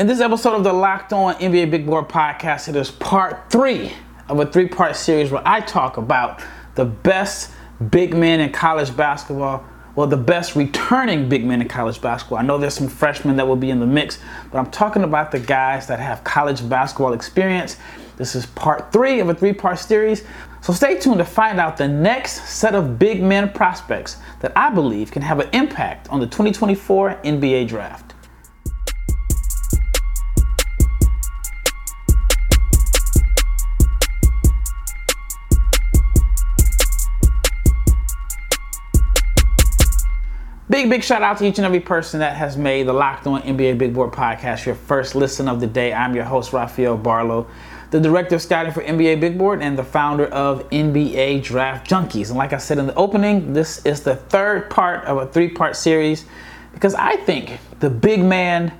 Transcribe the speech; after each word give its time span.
In 0.00 0.06
this 0.06 0.20
episode 0.20 0.54
of 0.54 0.64
the 0.64 0.72
Locked 0.72 1.12
On 1.12 1.34
NBA 1.34 1.70
Big 1.70 1.84
Board 1.84 2.08
podcast, 2.08 2.70
it 2.70 2.74
is 2.74 2.90
part 2.90 3.50
three 3.50 3.92
of 4.30 4.40
a 4.40 4.46
three 4.46 4.66
part 4.66 4.96
series 4.96 5.30
where 5.30 5.42
I 5.44 5.60
talk 5.60 5.98
about 5.98 6.42
the 6.74 6.86
best 6.86 7.50
big 7.90 8.16
men 8.16 8.40
in 8.40 8.50
college 8.50 8.96
basketball. 8.96 9.62
Well, 9.94 10.06
the 10.06 10.16
best 10.16 10.56
returning 10.56 11.28
big 11.28 11.44
men 11.44 11.60
in 11.60 11.68
college 11.68 12.00
basketball. 12.00 12.38
I 12.38 12.42
know 12.42 12.56
there's 12.56 12.72
some 12.72 12.88
freshmen 12.88 13.36
that 13.36 13.46
will 13.46 13.56
be 13.56 13.68
in 13.68 13.78
the 13.78 13.86
mix, 13.86 14.18
but 14.50 14.56
I'm 14.56 14.70
talking 14.70 15.02
about 15.02 15.32
the 15.32 15.38
guys 15.38 15.86
that 15.88 16.00
have 16.00 16.24
college 16.24 16.66
basketball 16.66 17.12
experience. 17.12 17.76
This 18.16 18.34
is 18.34 18.46
part 18.46 18.94
three 18.94 19.20
of 19.20 19.28
a 19.28 19.34
three 19.34 19.52
part 19.52 19.78
series. 19.78 20.24
So 20.62 20.72
stay 20.72 20.98
tuned 20.98 21.18
to 21.18 21.26
find 21.26 21.60
out 21.60 21.76
the 21.76 21.88
next 21.88 22.48
set 22.48 22.74
of 22.74 22.98
big 22.98 23.22
men 23.22 23.50
prospects 23.50 24.16
that 24.40 24.56
I 24.56 24.70
believe 24.70 25.10
can 25.10 25.20
have 25.20 25.40
an 25.40 25.50
impact 25.52 26.08
on 26.08 26.20
the 26.20 26.26
2024 26.26 27.16
NBA 27.22 27.68
draft. 27.68 28.14
Big, 40.80 40.88
big 40.88 41.04
shout 41.04 41.20
out 41.20 41.36
to 41.36 41.44
each 41.44 41.58
and 41.58 41.66
every 41.66 41.78
person 41.78 42.20
that 42.20 42.38
has 42.38 42.56
made 42.56 42.86
the 42.86 42.92
Locked 42.94 43.26
On 43.26 43.42
NBA 43.42 43.76
Big 43.76 43.92
Board 43.92 44.12
podcast 44.12 44.64
your 44.64 44.74
first 44.74 45.14
listen 45.14 45.46
of 45.46 45.60
the 45.60 45.66
day. 45.66 45.92
I'm 45.92 46.14
your 46.14 46.24
host, 46.24 46.54
Rafael 46.54 46.96
Barlowe, 46.96 47.46
the 47.90 48.00
director 48.00 48.36
of 48.36 48.40
scouting 48.40 48.72
for 48.72 48.82
NBA 48.82 49.20
Big 49.20 49.36
Board 49.36 49.60
and 49.60 49.76
the 49.76 49.84
founder 49.84 50.24
of 50.28 50.66
NBA 50.70 51.42
Draft 51.42 51.86
Junkies. 51.86 52.30
And 52.30 52.38
like 52.38 52.54
I 52.54 52.56
said 52.56 52.78
in 52.78 52.86
the 52.86 52.94
opening, 52.94 53.52
this 53.52 53.84
is 53.84 54.00
the 54.00 54.16
third 54.16 54.70
part 54.70 55.04
of 55.04 55.18
a 55.18 55.26
three 55.26 55.50
part 55.50 55.76
series 55.76 56.24
because 56.72 56.94
I 56.94 57.16
think 57.16 57.58
the 57.80 57.90
big 57.90 58.24
man 58.24 58.72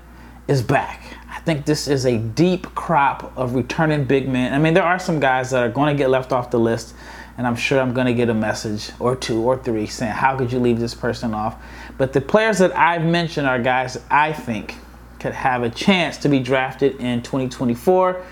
is 0.48 0.62
back. 0.62 1.18
I 1.28 1.40
think 1.40 1.66
this 1.66 1.86
is 1.86 2.06
a 2.06 2.16
deep 2.16 2.74
crop 2.74 3.30
of 3.36 3.54
returning 3.54 4.04
big 4.04 4.26
men. 4.26 4.54
I 4.54 4.58
mean, 4.58 4.72
there 4.72 4.84
are 4.84 4.98
some 4.98 5.20
guys 5.20 5.50
that 5.50 5.62
are 5.62 5.70
going 5.70 5.94
to 5.94 6.02
get 6.02 6.08
left 6.08 6.32
off 6.32 6.50
the 6.50 6.58
list 6.58 6.94
and 7.40 7.46
I'm 7.46 7.56
sure 7.56 7.80
I'm 7.80 7.94
going 7.94 8.06
to 8.06 8.12
get 8.12 8.28
a 8.28 8.34
message 8.34 8.90
or 8.98 9.16
two 9.16 9.40
or 9.40 9.56
three 9.56 9.86
saying, 9.86 10.12
How 10.12 10.36
could 10.36 10.52
you 10.52 10.58
leave 10.58 10.78
this 10.78 10.94
person 10.94 11.32
off? 11.32 11.56
But 12.00 12.14
the 12.14 12.22
players 12.22 12.56
that 12.60 12.74
I've 12.74 13.04
mentioned 13.04 13.46
are 13.46 13.58
guys 13.58 14.02
I 14.10 14.32
think 14.32 14.76
could 15.18 15.34
have 15.34 15.62
a 15.62 15.68
chance 15.68 16.16
to 16.16 16.30
be 16.30 16.40
drafted 16.40 16.96
in 16.96 17.20
2024. 17.20 18.24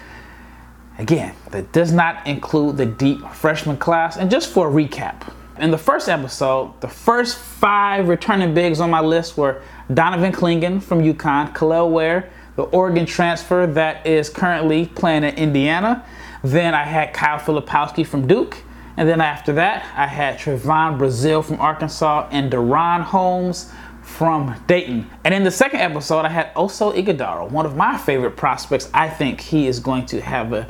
Again, 0.97 1.35
that 1.51 1.71
does 1.71 1.93
not 1.93 2.27
include 2.27 2.79
the 2.79 2.87
deep 2.87 3.21
freshman 3.35 3.77
class. 3.77 4.17
And 4.17 4.31
just 4.31 4.49
for 4.49 4.69
a 4.69 4.73
recap, 4.73 5.31
in 5.59 5.71
the 5.71 5.77
first 5.77 6.09
episode, 6.09 6.81
the 6.81 6.89
first 6.89 7.37
five 7.37 8.09
returning 8.09 8.55
bigs 8.55 8.81
on 8.81 8.89
my 8.89 9.03
list 9.03 9.37
were 9.37 9.61
Donovan 9.93 10.33
Clingan 10.33 10.83
from 10.83 11.03
UConn, 11.03 11.55
Kel'el 11.55 11.91
Ware, 11.91 12.31
the 12.57 12.63
Oregon 12.63 13.05
transfer 13.05 13.67
that 13.67 14.07
is 14.07 14.31
currently 14.31 14.87
playing 14.87 15.25
in 15.25 15.35
Indiana. 15.35 16.07
Then 16.43 16.73
I 16.73 16.85
had 16.85 17.13
Kyle 17.13 17.39
Filipowski 17.39 18.07
from 18.07 18.27
Duke. 18.27 18.63
And 18.99 19.09
then 19.09 19.21
after 19.21 19.53
that, 19.53 19.87
I 19.97 20.09
had 20.09 20.39
Trevon 20.41 20.99
Brazile 20.99 21.45
from 21.45 21.61
Arkansas 21.61 22.29
and 22.33 22.51
DaRon 22.51 23.03
Holmes 23.03 23.71
from 24.03 24.61
Dayton. 24.67 25.09
And 25.23 25.33
in 25.33 25.45
the 25.45 25.53
second 25.53 25.79
episode, 25.79 26.25
I 26.25 26.31
had 26.31 26.53
Oso 26.55 26.93
Ighodaro, 26.93 27.49
one 27.49 27.65
of 27.65 27.77
my 27.77 27.97
favorite 27.97 28.37
prospects. 28.37 28.91
I 28.93 29.09
think 29.09 29.41
he 29.41 29.69
is 29.69 29.79
going 29.79 30.07
to 30.07 30.21
have 30.21 30.53
an 30.53 30.67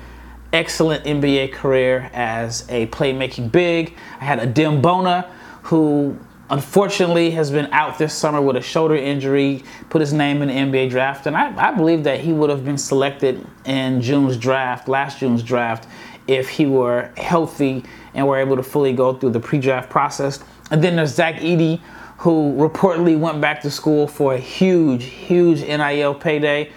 excellent 0.53 1.05
NBA 1.05 1.55
career 1.55 2.11
as 2.13 2.67
a 2.69 2.89
playmaking 2.89 3.51
big. 3.51 3.97
I 4.21 4.27
had 4.27 4.41
Adem 4.41 4.83
Bona, 4.83 5.33
who 5.63 6.19
unfortunately 6.51 7.31
has 7.31 7.51
been 7.51 7.73
out 7.73 7.97
this 7.97 8.13
summer 8.13 8.43
with 8.43 8.57
a 8.57 8.61
shoulder 8.61 8.97
injury, 8.97 9.65
put 9.89 10.03
his 10.03 10.13
name 10.13 10.43
in 10.43 10.49
the 10.49 10.55
NBA 10.55 10.91
draft. 10.91 11.27
And 11.27 11.35
I, 11.35 11.71
I 11.71 11.75
believe 11.75 12.05
that 12.05 12.21
he 12.21 12.35
would 12.35 12.51
have 12.51 12.63
been 12.63 12.77
selected 12.77 13.47
in 13.65 14.03
June's 14.03 14.37
draft, 14.37 14.87
last 14.87 15.19
June's 15.21 15.43
draft, 15.43 15.89
if 16.29 16.49
he 16.51 16.67
were 16.67 17.11
healthy 17.17 17.83
and 18.15 18.29
were 18.29 18.37
able 18.37 18.57
to 18.57 18.63
fully 18.63 18.93
go 18.93 19.15
through 19.15 19.31
the 19.31 19.41
pre-draft 19.41 19.91
process. 19.91 20.39
And 20.71 20.85
then 20.85 20.97
there's 20.97 21.15
Zach 21.15 21.37
Edey, 21.37 21.81
who 22.19 22.55
reportedly 22.57 23.19
went 23.19 23.41
back 23.41 23.63
to 23.63 23.71
school 23.71 24.07
for 24.07 24.35
a 24.35 24.39
huge, 24.39 25.05
huge 25.05 25.63
NIL 25.63 26.15
payday. 26.15 26.71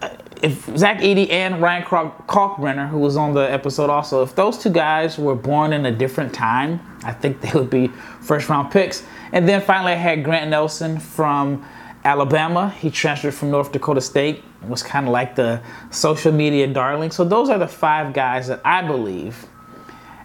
Uh, 0.00 0.08
if 0.42 0.64
Zach 0.76 0.98
Edey 0.98 1.30
and 1.30 1.60
Ryan 1.60 1.82
Kalkbrenner, 1.82 2.88
who 2.88 2.98
was 2.98 3.16
on 3.16 3.34
the 3.34 3.40
episode 3.40 3.90
also, 3.90 4.22
if 4.22 4.34
those 4.34 4.56
two 4.56 4.70
guys 4.70 5.18
were 5.18 5.34
born 5.34 5.72
in 5.72 5.84
a 5.86 5.92
different 5.92 6.32
time, 6.32 6.80
I 7.04 7.12
think 7.12 7.40
they 7.40 7.50
would 7.52 7.70
be 7.70 7.88
first 8.20 8.48
round 8.48 8.70
picks. 8.70 9.04
And 9.32 9.48
then 9.48 9.60
finally, 9.60 9.92
I 9.92 9.96
had 9.96 10.24
Grant 10.24 10.48
Nelson 10.48 10.98
from 10.98 11.66
Alabama. 12.04 12.70
He 12.80 12.90
transferred 12.90 13.34
from 13.34 13.50
North 13.50 13.72
Dakota 13.72 14.00
State, 14.00 14.42
was 14.66 14.82
kind 14.82 15.06
of 15.06 15.12
like 15.12 15.34
the 15.34 15.60
social 15.90 16.32
media 16.32 16.66
darling. 16.66 17.10
So 17.10 17.24
those 17.24 17.48
are 17.48 17.58
the 17.58 17.68
five 17.68 18.12
guys 18.12 18.48
that 18.48 18.60
I 18.64 18.82
believe 18.82 19.46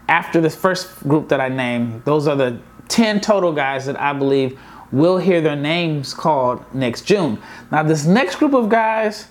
after 0.10 0.42
this 0.42 0.56
first 0.56 1.00
group 1.08 1.30
that 1.30 1.40
I 1.40 1.48
named, 1.50 2.04
those 2.04 2.28
are 2.28 2.36
the 2.36 2.60
10 2.90 3.22
total 3.22 3.54
guys 3.54 3.86
that 3.86 4.00
I 4.02 4.12
believe 4.12 4.60
will 4.92 5.20
hear 5.20 5.40
their 5.40 5.56
names 5.56 6.16
called 6.16 6.64
next 6.74 7.04
June. 7.04 7.40
Now, 7.72 7.84
this 7.84 8.06
next 8.06 8.36
group 8.38 8.56
of 8.56 8.70
guys, 8.70 9.28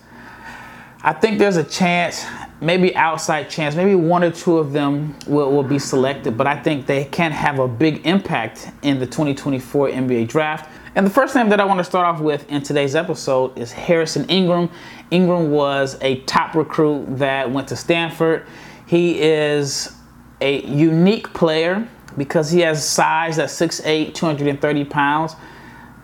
I 1.03 1.13
think 1.13 1.41
there's 1.41 1.57
a 1.57 1.65
chance, 1.65 2.25
maybe 2.61 2.95
outside 2.95 3.51
chance, 3.51 3.75
maybe 3.75 3.97
one 3.97 4.23
or 4.23 4.31
two 4.31 4.59
of 4.59 4.73
them 4.73 5.17
will, 5.27 5.51
will 5.51 5.65
be 5.65 5.81
selected, 5.81 6.39
but 6.39 6.47
I 6.47 6.57
think 6.57 6.87
they 6.87 7.07
can 7.07 7.33
have 7.33 7.59
a 7.59 7.67
big 7.67 8.07
impact 8.07 8.71
in 8.83 9.01
the 9.01 9.07
2024 9.07 9.89
NBA 9.89 10.29
draft. 10.29 10.71
And 10.95 11.07
the 11.07 11.11
first 11.11 11.35
name 11.35 11.51
that 11.51 11.61
I 11.61 11.65
want 11.65 11.79
to 11.79 11.85
start 11.85 12.07
off 12.07 12.21
with 12.21 12.51
in 12.51 12.63
today's 12.63 12.95
episode 12.95 13.57
is 13.59 13.73
Harrison 13.73 14.25
Ingram. 14.29 14.71
Ingram 15.11 15.51
was 15.51 15.99
a 16.01 16.21
top 16.21 16.55
recruit 16.55 17.19
that 17.19 17.51
went 17.51 17.69
to 17.69 17.77
Stanford. 17.77 18.47
He 18.87 19.21
is 19.21 19.95
a 20.41 20.65
unique 20.65 21.33
player 21.35 21.87
because 22.17 22.51
he 22.51 22.61
has 22.61 22.89
size 22.89 23.39
at 23.39 23.51
6'8, 23.51 24.15
230 24.15 24.85
pounds. 24.87 25.37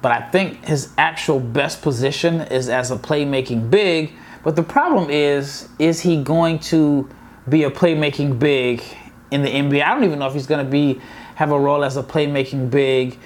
But 0.03 0.13
I 0.13 0.21
think 0.29 0.67
his 0.67 0.93
actual 0.99 1.41
best 1.41 1.81
position 1.81 2.43
is 2.43 2.69
as 2.69 2.91
a 2.91 2.97
playmaking 2.97 3.71
big. 3.71 4.13
But 4.43 4.55
the 4.55 4.63
problem 4.63 5.09
is, 5.09 5.69
is 5.79 6.01
he 6.01 6.23
going 6.23 6.59
to 6.61 7.09
be 7.49 7.63
a 7.65 7.71
playmaking 7.71 8.39
big 8.39 8.83
in 9.31 9.43
the 9.43 9.49
NBA? 9.49 9.83
I 9.83 9.95
don't 9.95 10.05
even 10.05 10.19
know 10.19 10.27
if 10.27 10.35
he's 10.35 10.47
going 10.47 10.65
to 10.65 10.71
be 10.71 11.01
have 11.37 11.51
a 11.51 11.59
role 11.59 11.83
as 11.83 11.97
a 11.97 12.03
playmaking 12.03 12.71
big 12.71 13.19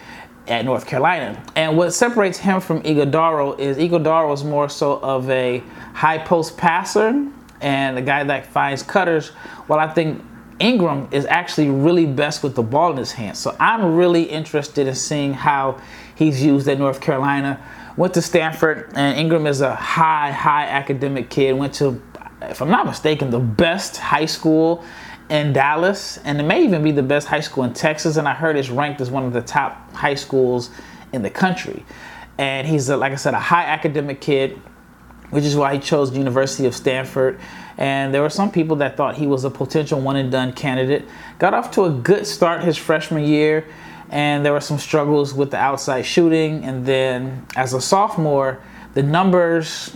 at 0.49 0.65
North 0.65 0.87
Carolina. 0.87 1.43
And 1.57 1.77
what 1.77 1.93
separates 1.93 2.39
him 2.39 2.61
from 2.61 2.83
Ighodaro 2.83 3.59
is 3.59 3.77
Ighodaro 3.77 4.33
is 4.33 4.45
more 4.45 4.69
so 4.69 4.99
of 5.01 5.29
a 5.31 5.63
high 5.95 6.19
post 6.19 6.57
passer 6.57 7.29
and 7.61 7.99
a 7.99 8.03
guy 8.03 8.25
that 8.25 8.47
finds 8.47 8.83
cutters. 8.83 9.29
While 9.67 9.79
I 9.79 9.93
think 9.93 10.23
Ingram 10.61 11.09
is 11.13 11.25
actually 11.27 11.71
really 11.71 12.07
best 12.07 12.43
with 12.43 12.55
the 12.55 12.63
ball 12.63 12.91
in 12.91 12.97
his 12.97 13.13
hands. 13.13 13.39
So 13.39 13.57
I'm 13.61 13.95
really 13.95 14.25
interested 14.25 14.89
in 14.89 14.95
seeing 14.95 15.33
how 15.33 15.81
he's 16.15 16.43
used 16.43 16.67
at 16.69 16.79
North 16.79 17.01
Carolina. 17.01 17.61
Went 17.97 18.15
to 18.15 18.23
Stanford, 18.23 18.93
and 18.95 19.19
Ingram 19.19 19.47
is 19.47 19.61
a 19.61 19.75
high, 19.75 20.31
high 20.31 20.67
academic 20.67 21.31
kid. 21.31 21.53
Went 21.53 21.75
to, 21.75 22.01
if 22.43 22.61
I'm 22.61 22.71
not 22.71 22.87
mistaken, 22.87 23.31
the 23.31 23.39
best 23.39 23.97
high 23.97 24.27
school 24.27 24.85
in 25.29 25.53
Dallas, 25.53 26.19
and 26.25 26.41
it 26.41 26.45
may 26.45 26.65
even 26.65 26.83
be 26.83 26.91
the 26.91 27.03
best 27.03 27.29
high 27.29 27.41
school 27.41 27.65
in 27.65 27.75
Texas. 27.75 28.17
And 28.17 28.27
I 28.27 28.35
heard 28.35 28.57
it's 28.57 28.71
ranked 28.71 29.01
as 29.01 29.11
one 29.11 29.25
of 29.25 29.33
the 29.33 29.43
top 29.43 29.93
high 29.93 30.15
schools 30.15 30.71
in 31.13 31.23
the 31.23 31.31
country. 31.31 31.85
And 32.39 32.67
he's, 32.67 32.89
a, 32.89 32.97
like 32.97 33.13
I 33.13 33.17
said, 33.17 33.35
a 33.35 33.41
high 33.41 33.65
academic 33.65 34.21
kid, 34.21 34.61
which 35.31 35.45
is 35.45 35.57
why 35.57 35.75
he 35.75 35.81
chose 35.81 36.11
the 36.11 36.19
University 36.19 36.67
of 36.67 36.75
Stanford. 36.75 37.39
And 37.77 38.13
there 38.15 38.23
were 38.23 38.31
some 38.31 38.51
people 38.51 38.77
that 38.77 38.97
thought 38.97 39.17
he 39.17 39.27
was 39.27 39.45
a 39.45 39.51
potential 39.51 40.01
one 40.01 40.17
and 40.17 40.33
done 40.33 40.53
candidate. 40.53 41.05
Got 41.39 41.55
off 41.55 41.71
to 41.73 41.85
a 41.85 41.91
good 41.91 42.27
start 42.27 42.65
his 42.65 42.77
freshman 42.77 43.25
year, 43.25 43.67
and 44.11 44.45
there 44.45 44.53
were 44.53 44.61
some 44.61 44.79
struggles 44.79 45.35
with 45.35 45.51
the 45.51 45.59
outside 45.59 46.03
shooting. 46.03 46.65
And 46.65 46.87
then 46.87 47.47
as 47.55 47.75
a 47.75 47.81
sophomore, 47.81 48.61
the 48.95 49.03
numbers 49.03 49.95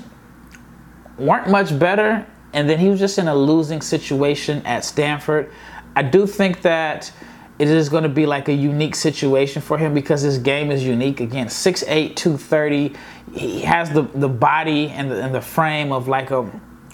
weren't 1.19 1.49
much 1.49 1.77
better. 1.79 2.27
And 2.53 2.69
then 2.69 2.79
he 2.79 2.89
was 2.89 2.99
just 3.01 3.19
in 3.19 3.29
a 3.29 3.35
losing 3.35 3.81
situation 3.81 4.65
at 4.67 4.85
Stanford. 4.85 5.51
I 5.97 6.03
do 6.03 6.27
think 6.27 6.63
that 6.63 7.13
it 7.59 7.69
is 7.69 7.89
going 7.89 8.03
to 8.03 8.09
be 8.09 8.27
like 8.27 8.49
a 8.49 8.53
unique 8.53 8.95
situation 8.95 9.63
for 9.63 9.79
him 9.79 9.95
because 9.95 10.23
his 10.23 10.39
game 10.39 10.71
is 10.71 10.85
unique. 10.85 11.21
Again, 11.21 11.47
6'8, 11.47 12.17
230. 12.17 12.95
He 13.35 13.61
has 13.61 13.91
the, 13.91 14.03
the 14.03 14.29
body 14.29 14.89
and 14.89 15.11
the, 15.11 15.23
and 15.23 15.35
the 15.35 15.41
frame 15.41 15.93
of 15.93 16.09
like 16.09 16.31
a 16.31 16.51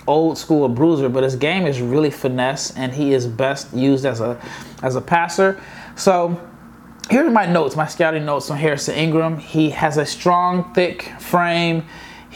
old 0.08 0.38
school 0.38 0.68
bruiser, 0.68 1.08
but 1.08 1.22
his 1.22 1.36
game 1.36 1.66
is 1.66 1.80
really 1.80 2.10
finesse, 2.10 2.74
and 2.76 2.92
he 2.92 3.12
is 3.12 3.26
best 3.26 3.72
used 3.74 4.06
as 4.06 4.20
a 4.20 4.40
as 4.82 4.96
a 4.96 5.00
passer. 5.00 5.60
So 5.94 6.40
here's 7.10 7.32
my 7.32 7.46
notes, 7.46 7.76
my 7.76 7.86
scouting 7.86 8.24
notes 8.24 8.50
on 8.50 8.56
Harrison 8.56 8.94
Ingram. 8.94 9.38
He 9.38 9.70
has 9.70 9.98
a 9.98 10.06
strong, 10.06 10.72
thick 10.72 11.12
frame. 11.20 11.84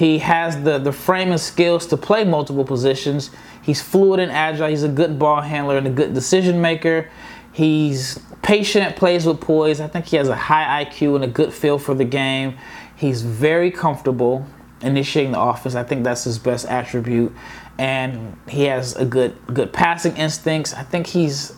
He 0.03 0.19
has 0.19 0.65
the 0.65 0.79
the 0.79 0.91
frame 0.91 1.31
and 1.31 1.41
skills 1.41 1.87
to 1.87 1.97
play 1.97 2.25
multiple 2.25 2.65
positions. 2.65 3.31
He's 3.63 3.81
fluid 3.81 4.19
and 4.19 4.33
agile. 4.33 4.67
He's 4.67 4.83
a 4.83 4.89
good 4.89 5.17
ball 5.17 5.43
handler 5.43 5.79
and 5.79 5.87
a 5.87 5.91
good 5.91 6.13
decision 6.13 6.61
maker. 6.61 7.09
He's 7.53 8.19
patient, 8.43 8.97
plays 8.97 9.27
with 9.27 9.41
poise. 9.41 9.81
I 9.81 9.87
think 9.87 10.07
he 10.07 10.17
has 10.17 10.29
a 10.29 10.35
high 10.35 10.85
IQ 10.85 11.15
and 11.15 11.23
a 11.23 11.29
good 11.29 11.53
feel 11.53 11.79
for 11.79 11.95
the 11.95 12.05
game. 12.05 12.59
He's 12.97 13.23
very 13.23 13.71
comfortable 13.71 14.45
initiating 14.81 15.31
the 15.31 15.41
offense. 15.41 15.77
I 15.77 15.85
think 15.85 16.03
that's 16.03 16.25
his 16.25 16.37
best 16.37 16.67
attribute, 16.67 17.33
and 17.79 18.37
he 18.49 18.65
has 18.65 18.97
a 18.97 19.05
good 19.05 19.37
good 19.55 19.73
passing 19.73 20.17
instincts. 20.17 20.75
I 20.75 20.83
think 20.83 21.07
he's 21.07 21.55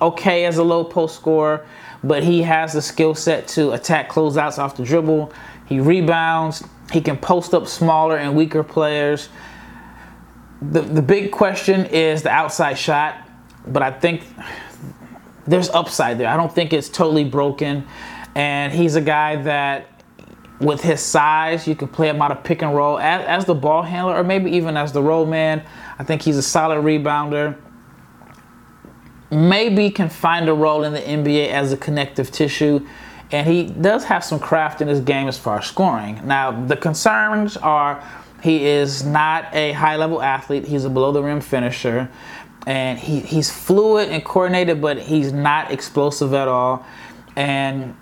okay 0.00 0.44
as 0.44 0.58
a 0.58 0.62
low 0.62 0.84
post 0.84 1.16
scorer, 1.16 1.66
but 2.04 2.22
he 2.22 2.42
has 2.42 2.72
the 2.72 2.82
skill 2.82 3.16
set 3.16 3.48
to 3.48 3.72
attack 3.72 4.12
closeouts 4.12 4.58
off 4.60 4.76
the 4.76 4.84
dribble. 4.84 5.32
He 5.66 5.80
rebounds. 5.80 6.62
He 6.90 7.00
can 7.00 7.16
post 7.16 7.54
up 7.54 7.66
smaller 7.66 8.16
and 8.16 8.34
weaker 8.34 8.62
players. 8.62 9.28
The 10.60 10.80
the 10.82 11.02
big 11.02 11.30
question 11.30 11.86
is 11.86 12.22
the 12.22 12.30
outside 12.30 12.74
shot, 12.74 13.16
but 13.66 13.82
I 13.82 13.90
think 13.90 14.24
there's 15.46 15.70
upside 15.70 16.18
there. 16.18 16.28
I 16.28 16.36
don't 16.36 16.52
think 16.52 16.72
it's 16.72 16.88
totally 16.88 17.24
broken. 17.24 17.86
And 18.34 18.72
he's 18.72 18.94
a 18.94 19.00
guy 19.00 19.36
that 19.42 20.02
with 20.60 20.82
his 20.82 21.00
size, 21.00 21.66
you 21.66 21.74
can 21.74 21.88
play 21.88 22.08
him 22.08 22.20
out 22.20 22.30
of 22.30 22.44
pick 22.44 22.62
and 22.62 22.74
roll 22.74 22.98
as, 22.98 23.24
as 23.26 23.44
the 23.46 23.54
ball 23.54 23.82
handler 23.82 24.14
or 24.14 24.22
maybe 24.22 24.50
even 24.52 24.76
as 24.76 24.92
the 24.92 25.02
roll 25.02 25.26
man. 25.26 25.64
I 25.98 26.04
think 26.04 26.22
he's 26.22 26.36
a 26.36 26.42
solid 26.42 26.84
rebounder. 26.84 27.56
Maybe 29.30 29.90
can 29.90 30.08
find 30.08 30.48
a 30.48 30.54
role 30.54 30.84
in 30.84 30.92
the 30.92 31.00
NBA 31.00 31.48
as 31.48 31.72
a 31.72 31.76
connective 31.76 32.30
tissue. 32.30 32.86
And 33.32 33.46
he 33.46 33.64
does 33.64 34.04
have 34.04 34.24
some 34.24 34.40
craft 34.40 34.80
in 34.80 34.88
his 34.88 35.00
game 35.00 35.28
as 35.28 35.38
far 35.38 35.58
as 35.58 35.66
scoring. 35.66 36.20
Now, 36.26 36.50
the 36.66 36.76
concerns 36.76 37.56
are 37.56 38.02
he 38.42 38.66
is 38.66 39.04
not 39.04 39.54
a 39.54 39.72
high 39.72 39.96
level 39.96 40.20
athlete, 40.20 40.66
he's 40.66 40.84
a 40.84 40.90
below 40.90 41.12
the 41.12 41.22
rim 41.22 41.40
finisher. 41.40 42.10
And 42.66 42.98
he, 42.98 43.20
he's 43.20 43.50
fluid 43.50 44.10
and 44.10 44.24
coordinated, 44.24 44.80
but 44.80 44.98
he's 44.98 45.32
not 45.32 45.70
explosive 45.70 46.34
at 46.34 46.48
all. 46.48 46.84
And 47.36 47.96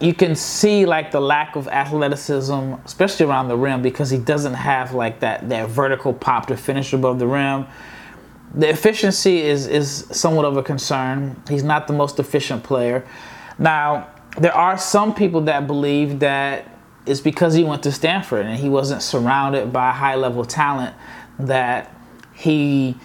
you 0.00 0.14
can 0.14 0.34
see 0.34 0.86
like 0.86 1.10
the 1.12 1.20
lack 1.20 1.56
of 1.56 1.68
athleticism, 1.68 2.74
especially 2.84 3.26
around 3.26 3.48
the 3.48 3.56
rim, 3.56 3.82
because 3.82 4.10
he 4.10 4.18
doesn't 4.18 4.54
have 4.54 4.94
like 4.94 5.20
that 5.20 5.48
that 5.50 5.68
vertical 5.68 6.12
pop 6.12 6.46
to 6.46 6.56
finish 6.56 6.92
above 6.92 7.18
the 7.18 7.26
rim. 7.26 7.66
The 8.54 8.68
efficiency 8.68 9.42
is 9.42 9.66
is 9.66 10.06
somewhat 10.10 10.46
of 10.46 10.56
a 10.56 10.62
concern. 10.62 11.40
He's 11.48 11.62
not 11.62 11.86
the 11.86 11.92
most 11.92 12.18
efficient 12.18 12.64
player. 12.64 13.06
Now, 13.58 14.08
there 14.38 14.54
are 14.54 14.78
some 14.78 15.14
people 15.14 15.42
that 15.42 15.66
believe 15.66 16.20
that 16.20 16.68
it's 17.06 17.20
because 17.20 17.54
he 17.54 17.64
went 17.64 17.82
to 17.82 17.92
Stanford 17.92 18.46
and 18.46 18.58
he 18.58 18.68
wasn't 18.68 19.02
surrounded 19.02 19.72
by 19.72 19.90
high 19.90 20.14
level 20.14 20.44
talent 20.44 20.94
that 21.38 21.94
he 22.34 22.96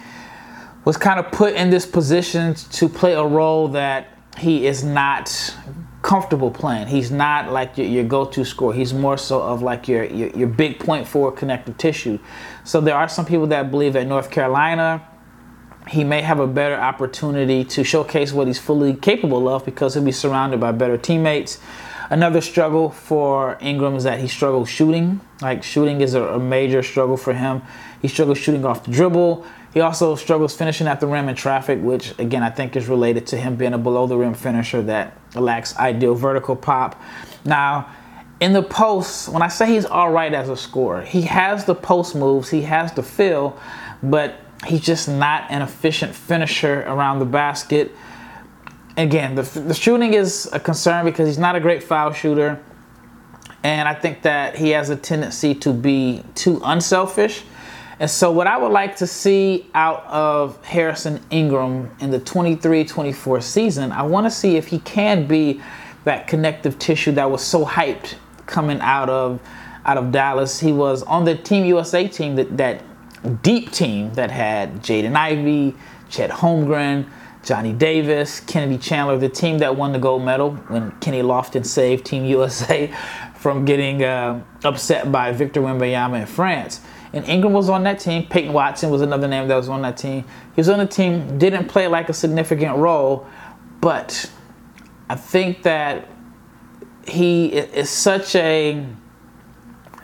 was 0.84 0.96
kind 0.96 1.18
of 1.18 1.32
put 1.32 1.54
in 1.54 1.70
this 1.70 1.84
position 1.84 2.54
to 2.54 2.88
play 2.88 3.14
a 3.14 3.24
role 3.24 3.68
that 3.68 4.16
he 4.38 4.66
is 4.66 4.84
not 4.84 5.54
comfortable 6.02 6.50
playing. 6.50 6.86
He's 6.86 7.10
not 7.10 7.50
like 7.50 7.76
your, 7.76 7.88
your 7.88 8.04
go-to 8.04 8.44
scorer. 8.44 8.72
He's 8.72 8.94
more 8.94 9.18
so 9.18 9.42
of 9.42 9.62
like 9.62 9.88
your, 9.88 10.04
your, 10.04 10.28
your 10.30 10.46
big 10.46 10.78
point 10.78 11.08
forward 11.08 11.32
connective 11.32 11.76
tissue. 11.78 12.20
So 12.62 12.80
there 12.80 12.94
are 12.94 13.08
some 13.08 13.26
people 13.26 13.48
that 13.48 13.72
believe 13.72 13.96
at 13.96 14.06
North 14.06 14.30
Carolina 14.30 15.04
he 15.88 16.02
may 16.04 16.20
have 16.22 16.40
a 16.40 16.46
better 16.46 16.76
opportunity 16.76 17.64
to 17.64 17.84
showcase 17.84 18.32
what 18.32 18.46
he's 18.46 18.58
fully 18.58 18.94
capable 18.94 19.48
of 19.48 19.64
because 19.64 19.94
he'll 19.94 20.04
be 20.04 20.12
surrounded 20.12 20.58
by 20.60 20.72
better 20.72 20.98
teammates. 20.98 21.60
Another 22.10 22.40
struggle 22.40 22.90
for 22.90 23.58
Ingram 23.60 23.96
is 23.96 24.04
that 24.04 24.20
he 24.20 24.28
struggles 24.28 24.68
shooting. 24.68 25.20
Like 25.40 25.62
shooting 25.62 26.00
is 26.00 26.14
a, 26.14 26.22
a 26.22 26.38
major 26.38 26.82
struggle 26.82 27.16
for 27.16 27.32
him. 27.32 27.62
He 28.02 28.08
struggles 28.08 28.38
shooting 28.38 28.64
off 28.64 28.84
the 28.84 28.92
dribble. 28.92 29.44
He 29.74 29.80
also 29.80 30.14
struggles 30.14 30.56
finishing 30.56 30.86
at 30.86 31.00
the 31.00 31.06
rim 31.06 31.28
in 31.28 31.34
traffic, 31.34 31.80
which 31.82 32.18
again 32.18 32.42
I 32.42 32.50
think 32.50 32.76
is 32.76 32.88
related 32.88 33.26
to 33.28 33.36
him 33.36 33.56
being 33.56 33.74
a 33.74 33.78
below 33.78 34.06
the 34.06 34.16
rim 34.16 34.34
finisher 34.34 34.82
that 34.82 35.16
lacks 35.34 35.76
ideal 35.76 36.14
vertical 36.14 36.56
pop. 36.56 37.00
Now, 37.44 37.90
in 38.40 38.52
the 38.52 38.62
post, 38.62 39.28
when 39.28 39.42
I 39.42 39.48
say 39.48 39.66
he's 39.66 39.84
all 39.84 40.12
right 40.12 40.32
as 40.32 40.48
a 40.48 40.56
scorer, 40.56 41.02
he 41.02 41.22
has 41.22 41.64
the 41.64 41.74
post 41.74 42.14
moves, 42.14 42.50
he 42.50 42.62
has 42.62 42.92
the 42.92 43.02
feel, 43.02 43.58
but 44.02 44.36
he's 44.66 44.80
just 44.80 45.08
not 45.08 45.50
an 45.50 45.62
efficient 45.62 46.14
finisher 46.14 46.82
around 46.82 47.18
the 47.18 47.26
basket. 47.26 47.92
Again, 48.96 49.34
the, 49.34 49.42
the 49.42 49.74
shooting 49.74 50.14
is 50.14 50.48
a 50.52 50.60
concern 50.60 51.04
because 51.04 51.28
he's 51.28 51.38
not 51.38 51.56
a 51.56 51.60
great 51.60 51.82
foul 51.82 52.12
shooter. 52.12 52.62
And 53.62 53.88
I 53.88 53.94
think 53.94 54.22
that 54.22 54.56
he 54.56 54.70
has 54.70 54.90
a 54.90 54.96
tendency 54.96 55.54
to 55.56 55.72
be 55.72 56.22
too 56.34 56.60
unselfish 56.64 57.42
and 57.98 58.10
so, 58.10 58.30
what 58.30 58.46
I 58.46 58.58
would 58.58 58.72
like 58.72 58.96
to 58.96 59.06
see 59.06 59.70
out 59.74 60.04
of 60.04 60.62
Harrison 60.64 61.20
Ingram 61.30 61.90
in 61.98 62.10
the 62.10 62.18
23 62.18 62.84
24 62.84 63.40
season, 63.40 63.90
I 63.90 64.02
want 64.02 64.26
to 64.26 64.30
see 64.30 64.56
if 64.56 64.66
he 64.66 64.80
can 64.80 65.26
be 65.26 65.62
that 66.04 66.26
connective 66.26 66.78
tissue 66.78 67.12
that 67.12 67.30
was 67.30 67.42
so 67.42 67.64
hyped 67.64 68.16
coming 68.44 68.80
out 68.80 69.08
of 69.08 69.40
out 69.86 69.96
of 69.96 70.12
Dallas. 70.12 70.60
He 70.60 70.72
was 70.72 71.02
on 71.04 71.24
the 71.24 71.36
Team 71.36 71.64
USA 71.64 72.06
team, 72.06 72.36
that, 72.36 72.54
that 72.58 72.82
deep 73.26 73.70
team 73.70 74.12
that 74.14 74.30
had 74.30 74.82
Jaden 74.82 75.14
Ivey, 75.14 75.76
Chet 76.08 76.30
Holmgren, 76.30 77.08
Johnny 77.42 77.72
Davis, 77.72 78.40
Kennedy 78.40 78.78
Chandler, 78.78 79.18
the 79.18 79.28
team 79.28 79.58
that 79.58 79.76
won 79.76 79.92
the 79.92 79.98
gold 79.98 80.24
medal 80.24 80.52
when 80.68 80.90
Kenny 81.00 81.22
Lofton 81.22 81.64
saved 81.64 82.04
Team 82.04 82.24
USA 82.24 82.92
from 83.36 83.64
getting 83.64 84.02
uh, 84.02 84.42
upset 84.64 85.12
by 85.12 85.32
Victor 85.32 85.60
Wembanyama 85.60 86.20
in 86.20 86.26
France 86.26 86.80
and 87.16 87.26
Ingram 87.28 87.54
was 87.54 87.70
on 87.70 87.82
that 87.84 87.98
team. 87.98 88.26
Peyton 88.26 88.52
Watson 88.52 88.90
was 88.90 89.00
another 89.00 89.26
name 89.26 89.48
that 89.48 89.56
was 89.56 89.70
on 89.70 89.82
that 89.82 89.96
team. 89.96 90.22
He 90.54 90.60
was 90.60 90.68
on 90.68 90.78
the 90.78 90.86
team, 90.86 91.38
didn't 91.38 91.66
play 91.66 91.88
like 91.88 92.10
a 92.10 92.12
significant 92.12 92.76
role, 92.76 93.26
but 93.80 94.30
I 95.08 95.14
think 95.14 95.62
that 95.62 96.08
he 97.06 97.46
is 97.46 97.88
such 97.88 98.34
a 98.34 98.84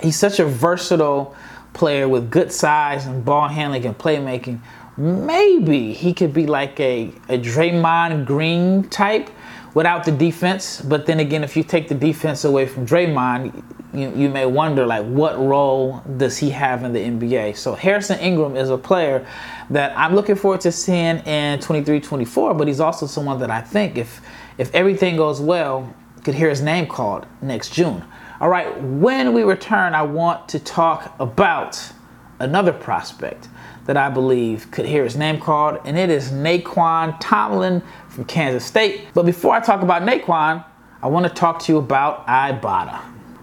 he's 0.01 0.19
such 0.19 0.39
a 0.39 0.47
versatile 0.47 1.37
player 1.73 2.09
with 2.09 2.31
good 2.31 2.53
size 2.53 3.07
and 3.07 3.25
ball 3.25 3.49
handling 3.49 3.87
and 3.87 3.97
playmaking. 3.97 4.61
Maybe 4.97 5.95
he 5.95 6.13
could 6.13 6.35
be 6.35 6.47
like 6.47 6.79
a, 6.79 7.13
a 7.29 7.39
Draymond 7.39 8.27
Green 8.27 8.89
type 8.89 9.31
without 9.75 10.05
the 10.05 10.13
defense. 10.13 10.83
But 10.83 11.07
then 11.07 11.21
again, 11.21 11.43
if 11.43 11.57
you 11.57 11.63
take 11.63 11.89
the 11.89 11.95
defense 11.95 12.45
away 12.45 12.67
from 12.67 12.87
Draymond, 12.87 13.63
you, 13.95 14.13
you 14.15 14.29
may 14.29 14.47
wonder 14.47 14.87
like 14.87 15.05
what 15.05 15.39
role 15.39 16.03
does 16.17 16.39
he 16.39 16.51
have 16.51 16.85
in 16.85 16.93
the 16.93 17.01
NBA? 17.01 17.57
So 17.57 17.75
Harrison 17.75 18.19
Ingram 18.21 18.57
is 18.57 18.71
a 18.71 18.79
player 18.79 19.27
that 19.71 19.97
I'm 19.97 20.15
looking 20.15 20.37
forward 20.37 20.61
to 20.63 20.73
seeing 20.73 21.19
in 21.21 21.59
23-24, 21.59 22.57
but 22.57 22.69
he's 22.69 22.81
also 22.81 23.07
someone 23.07 23.39
that 23.41 23.51
I 23.51 23.61
think 23.61 23.97
if 23.97 24.21
if 24.59 24.75
everything 24.75 25.17
goes 25.17 25.41
well, 25.41 25.95
could 26.25 26.35
hear 26.35 26.51
his 26.51 26.61
name 26.61 26.87
called 26.87 27.27
next 27.41 27.73
June. 27.73 28.05
All 28.43 28.49
right, 28.49 28.77
when 28.83 29.35
we 29.35 29.45
return, 29.45 29.95
I 29.95 30.03
want 30.03 30.49
to 30.49 30.59
talk 30.59 31.15
about 31.21 31.93
another 32.41 32.73
prospect 32.73 33.49
that 33.85 33.97
I 33.97 34.11
believe 34.11 34.69
could 34.73 34.85
hear 34.85 35.05
his 35.05 35.17
name 35.17 35.39
called, 35.39 35.79
and 35.85 35.97
it 35.97 36.11
is 36.11 36.33
Nae'Qwan 36.33 37.19
Tomlin 37.21 37.85
from 38.09 38.25
Kansas 38.25 38.65
State. 38.65 39.03
But 39.15 39.27
before 39.27 39.55
I 39.55 39.61
talk 39.61 39.83
about 39.83 40.03
Nae'Qwan, 40.03 40.65
I 41.01 41.07
want 41.07 41.25
to 41.25 41.33
talk 41.33 41.61
to 41.61 41.73
you 41.73 41.79
about 41.79 42.27
Ibotta. 42.27 42.97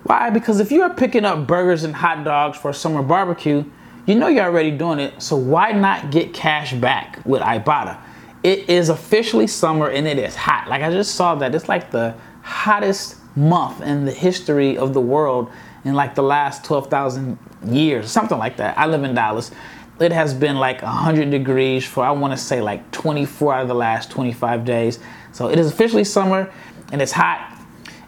Why? 0.04 0.32
Because 0.32 0.60
if 0.60 0.70
you're 0.70 0.90
picking 0.90 1.24
up 1.24 1.48
burgers 1.48 1.86
and 1.86 1.96
hot 1.96 2.26
dogs 2.26 2.58
for 2.58 2.72
a 2.72 2.74
summer 2.74 3.02
barbecue, 3.02 3.64
you 4.06 4.16
know 4.16 4.28
you're 4.28 4.44
already 4.44 4.72
doing 4.72 5.00
it, 5.00 5.22
so 5.22 5.38
why 5.38 5.72
not 5.72 6.12
get 6.12 6.34
cash 6.34 6.74
back 6.74 7.22
with 7.24 7.42
Ibotta? 7.42 7.98
It 8.44 8.70
is 8.70 8.90
officially 8.90 9.48
summer 9.48 9.88
and 9.88 10.06
it 10.06 10.20
is 10.20 10.36
hot. 10.36 10.68
Like 10.68 10.82
I 10.82 10.92
just 10.92 11.16
saw 11.16 11.36
that. 11.36 11.56
It's 11.56 11.70
like 11.70 11.90
the 11.90 12.16
hottest 12.42 13.16
month 13.36 13.82
in 13.82 14.06
the 14.06 14.12
history 14.12 14.78
of 14.78 14.94
the 14.94 15.02
world 15.02 15.50
in 15.86 15.94
like 15.94 16.16
the 16.16 16.24
last 16.24 16.64
12,000 16.66 17.38
years, 17.66 18.12
something 18.12 18.38
like 18.38 18.58
that. 18.58 18.78
I 18.78 18.88
live 18.88 19.04
in 19.04 19.16
Dallas 19.16 19.52
it 20.00 20.12
has 20.12 20.34
been 20.34 20.58
like 20.58 20.82
100 20.82 21.30
degrees 21.30 21.86
for 21.86 22.04
I 22.04 22.12
want 22.12 22.34
to 22.34 22.38
say 22.38 22.62
like 22.62 22.90
24 22.92 23.54
out 23.54 23.62
of 23.64 23.68
the 23.68 23.76
last 23.76 24.10
25 24.12 24.66
days. 24.66 25.00
So 25.32 25.50
it 25.50 25.60
is 25.60 25.72
officially 25.72 26.04
summer 26.04 26.52
and 26.92 27.02
it's 27.02 27.12
hot. 27.12 27.58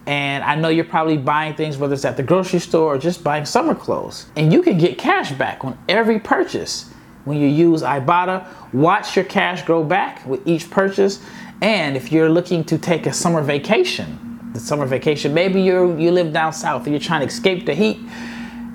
And 0.08 0.44
I 0.44 0.56
know 0.56 0.70
you're 0.70 0.86
probably 0.86 1.18
buying 1.18 1.54
things, 1.54 1.78
whether 1.78 1.94
it's 1.94 2.06
at 2.06 2.18
the 2.18 2.24
grocery 2.24 2.60
store 2.60 2.96
or 2.96 2.98
just 2.98 3.24
buying 3.24 3.46
summer 3.46 3.76
clothes. 3.76 4.26
And 4.36 4.52
you 4.52 4.62
can 4.62 4.78
get 4.78 4.98
cash 4.98 5.32
back 5.34 5.64
on 5.64 5.78
every 5.88 6.20
purchase 6.20 6.92
when 7.26 7.38
you 7.38 7.48
use 7.48 7.84
Ibotta. 7.84 8.48
Watch 8.74 9.16
your 9.16 9.26
cash 9.26 9.62
grow 9.64 9.84
back 9.84 10.26
with 10.26 10.46
each 10.48 10.72
purchase. 10.72 11.24
And 11.62 11.96
if 11.96 12.12
you're 12.12 12.30
looking 12.30 12.64
to 12.66 12.78
take 12.80 13.06
a 13.06 13.14
summer 13.14 13.42
vacation, 13.42 14.31
the 14.54 14.60
summer 14.60 14.86
vacation, 14.86 15.34
maybe 15.34 15.62
you 15.62 15.98
you 15.98 16.12
live 16.12 16.34
down 16.34 16.54
south 16.54 16.84
and 16.86 16.94
you're 16.94 17.00
trying 17.00 17.22
to 17.22 17.28
escape 17.28 17.66
the 17.66 17.74
heat, 17.74 18.00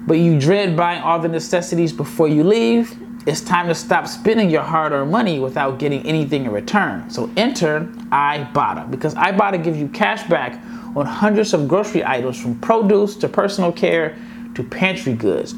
but 0.07 0.15
you 0.15 0.39
dread 0.39 0.77
buying 0.77 1.03
all 1.03 1.19
the 1.19 1.29
necessities 1.29 1.93
before 1.93 2.29
you 2.29 2.45
leave 2.45 2.97
it's 3.27 3.41
time 3.41 3.67
to 3.67 3.75
stop 3.75 4.07
spending 4.07 4.49
your 4.49 4.63
hard 4.63 4.93
earned 4.93 5.11
money 5.11 5.41
without 5.41 5.81
getting 5.81 6.07
anything 6.07 6.45
in 6.45 6.53
return. 6.53 7.11
So 7.11 7.29
enter 7.37 7.81
Ibotta 8.13 8.89
because 8.89 9.17
Ibotta 9.17 9.63
gives 9.63 9.79
you 9.79 9.89
cash 9.89 10.23
back 10.29 10.63
on 10.95 11.07
hundreds 11.07 11.53
of 11.53 11.67
grocery 11.67 12.05
items 12.05 12.41
from 12.41 12.57
produce 12.61 13.17
to 13.17 13.29
personal 13.29 13.73
care 13.73 14.17
to 14.55 14.63
pantry 14.63 15.13
goods. 15.13 15.57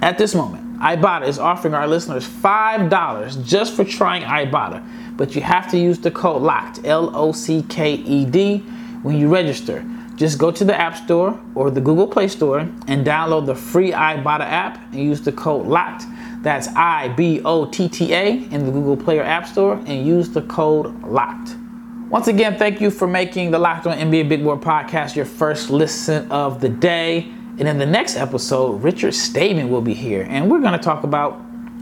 At 0.00 0.16
this 0.16 0.34
moment, 0.34 0.78
Ibotta 0.80 1.28
is 1.28 1.38
offering 1.38 1.74
our 1.74 1.86
listeners 1.86 2.26
$5 2.26 3.44
just 3.44 3.76
for 3.76 3.84
trying 3.84 4.22
Ibotta, 4.22 5.16
but 5.18 5.34
you 5.36 5.42
have 5.42 5.70
to 5.72 5.78
use 5.78 5.98
the 5.98 6.10
code 6.10 6.40
LOCKED, 6.40 6.86
L 6.86 7.14
O 7.14 7.32
C 7.32 7.66
K 7.68 7.92
E 7.92 8.24
D, 8.24 8.64
when 9.04 9.18
you 9.18 9.28
register. 9.28 9.84
just 10.16 10.38
go 10.38 10.50
to 10.50 10.64
the 10.64 10.74
App 10.74 10.96
Store 10.96 11.38
or 11.54 11.70
the 11.70 11.80
Google 11.80 12.06
Play 12.06 12.26
Store 12.26 12.60
and 12.60 13.06
download 13.06 13.44
the 13.44 13.54
free 13.54 13.92
Ibotta 13.92 14.40
app 14.40 14.80
and 14.92 15.00
use 15.00 15.20
the 15.20 15.32
code 15.32 15.66
LOCKED. 15.66 16.42
That's 16.42 16.68
I 16.68 17.08
B 17.08 17.42
O 17.44 17.66
T 17.66 17.88
T 17.88 18.14
A 18.14 18.30
in 18.50 18.64
the 18.64 18.72
Google 18.72 18.96
Play 18.96 19.18
or 19.18 19.22
App 19.22 19.46
Store 19.46 19.74
and 19.86 20.06
use 20.06 20.30
the 20.30 20.42
code 20.42 20.86
LOCKED. 21.02 21.60
Once 22.08 22.28
again, 22.28 22.56
thank 22.56 22.80
you 22.80 22.90
for 22.90 23.06
making 23.06 23.50
the 23.50 23.58
Locked 23.58 23.86
On 23.86 23.96
NBA 23.96 24.28
Big 24.28 24.42
Board 24.42 24.60
podcast 24.60 25.16
your 25.16 25.26
first 25.26 25.68
listen 25.68 26.30
of 26.30 26.60
the 26.60 26.68
day. 26.68 27.28
And 27.58 27.68
in 27.68 27.76
the 27.76 27.86
next 27.86 28.16
episode, 28.16 28.82
Richard 28.82 29.12
Stayman 29.12 29.68
will 29.68 29.82
be 29.82 29.94
here, 29.94 30.26
and 30.30 30.50
we're 30.50 30.60
going 30.60 30.72
to 30.72 30.78
talk 30.78 31.04
about 31.04 31.32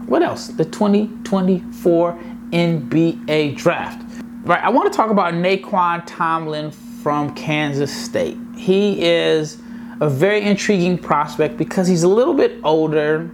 what 0.07 0.21
else? 0.21 0.47
The 0.47 0.65
2024 0.65 2.13
NBA 2.51 3.55
Draft. 3.55 4.23
Right, 4.43 4.61
I 4.61 4.69
want 4.69 4.91
to 4.91 4.95
talk 4.95 5.09
about 5.09 5.33
Nae'Qwan 5.33 6.03
Tomlin 6.05 6.71
from 7.03 7.35
Kansas 7.35 7.93
State. 7.93 8.37
He 8.55 9.03
is 9.05 9.57
a 9.99 10.09
very 10.09 10.41
intriguing 10.41 10.97
prospect 10.97 11.57
because 11.57 11.85
he's 11.85 12.03
a 12.03 12.07
little 12.07 12.33
bit 12.33 12.59
older 12.63 13.29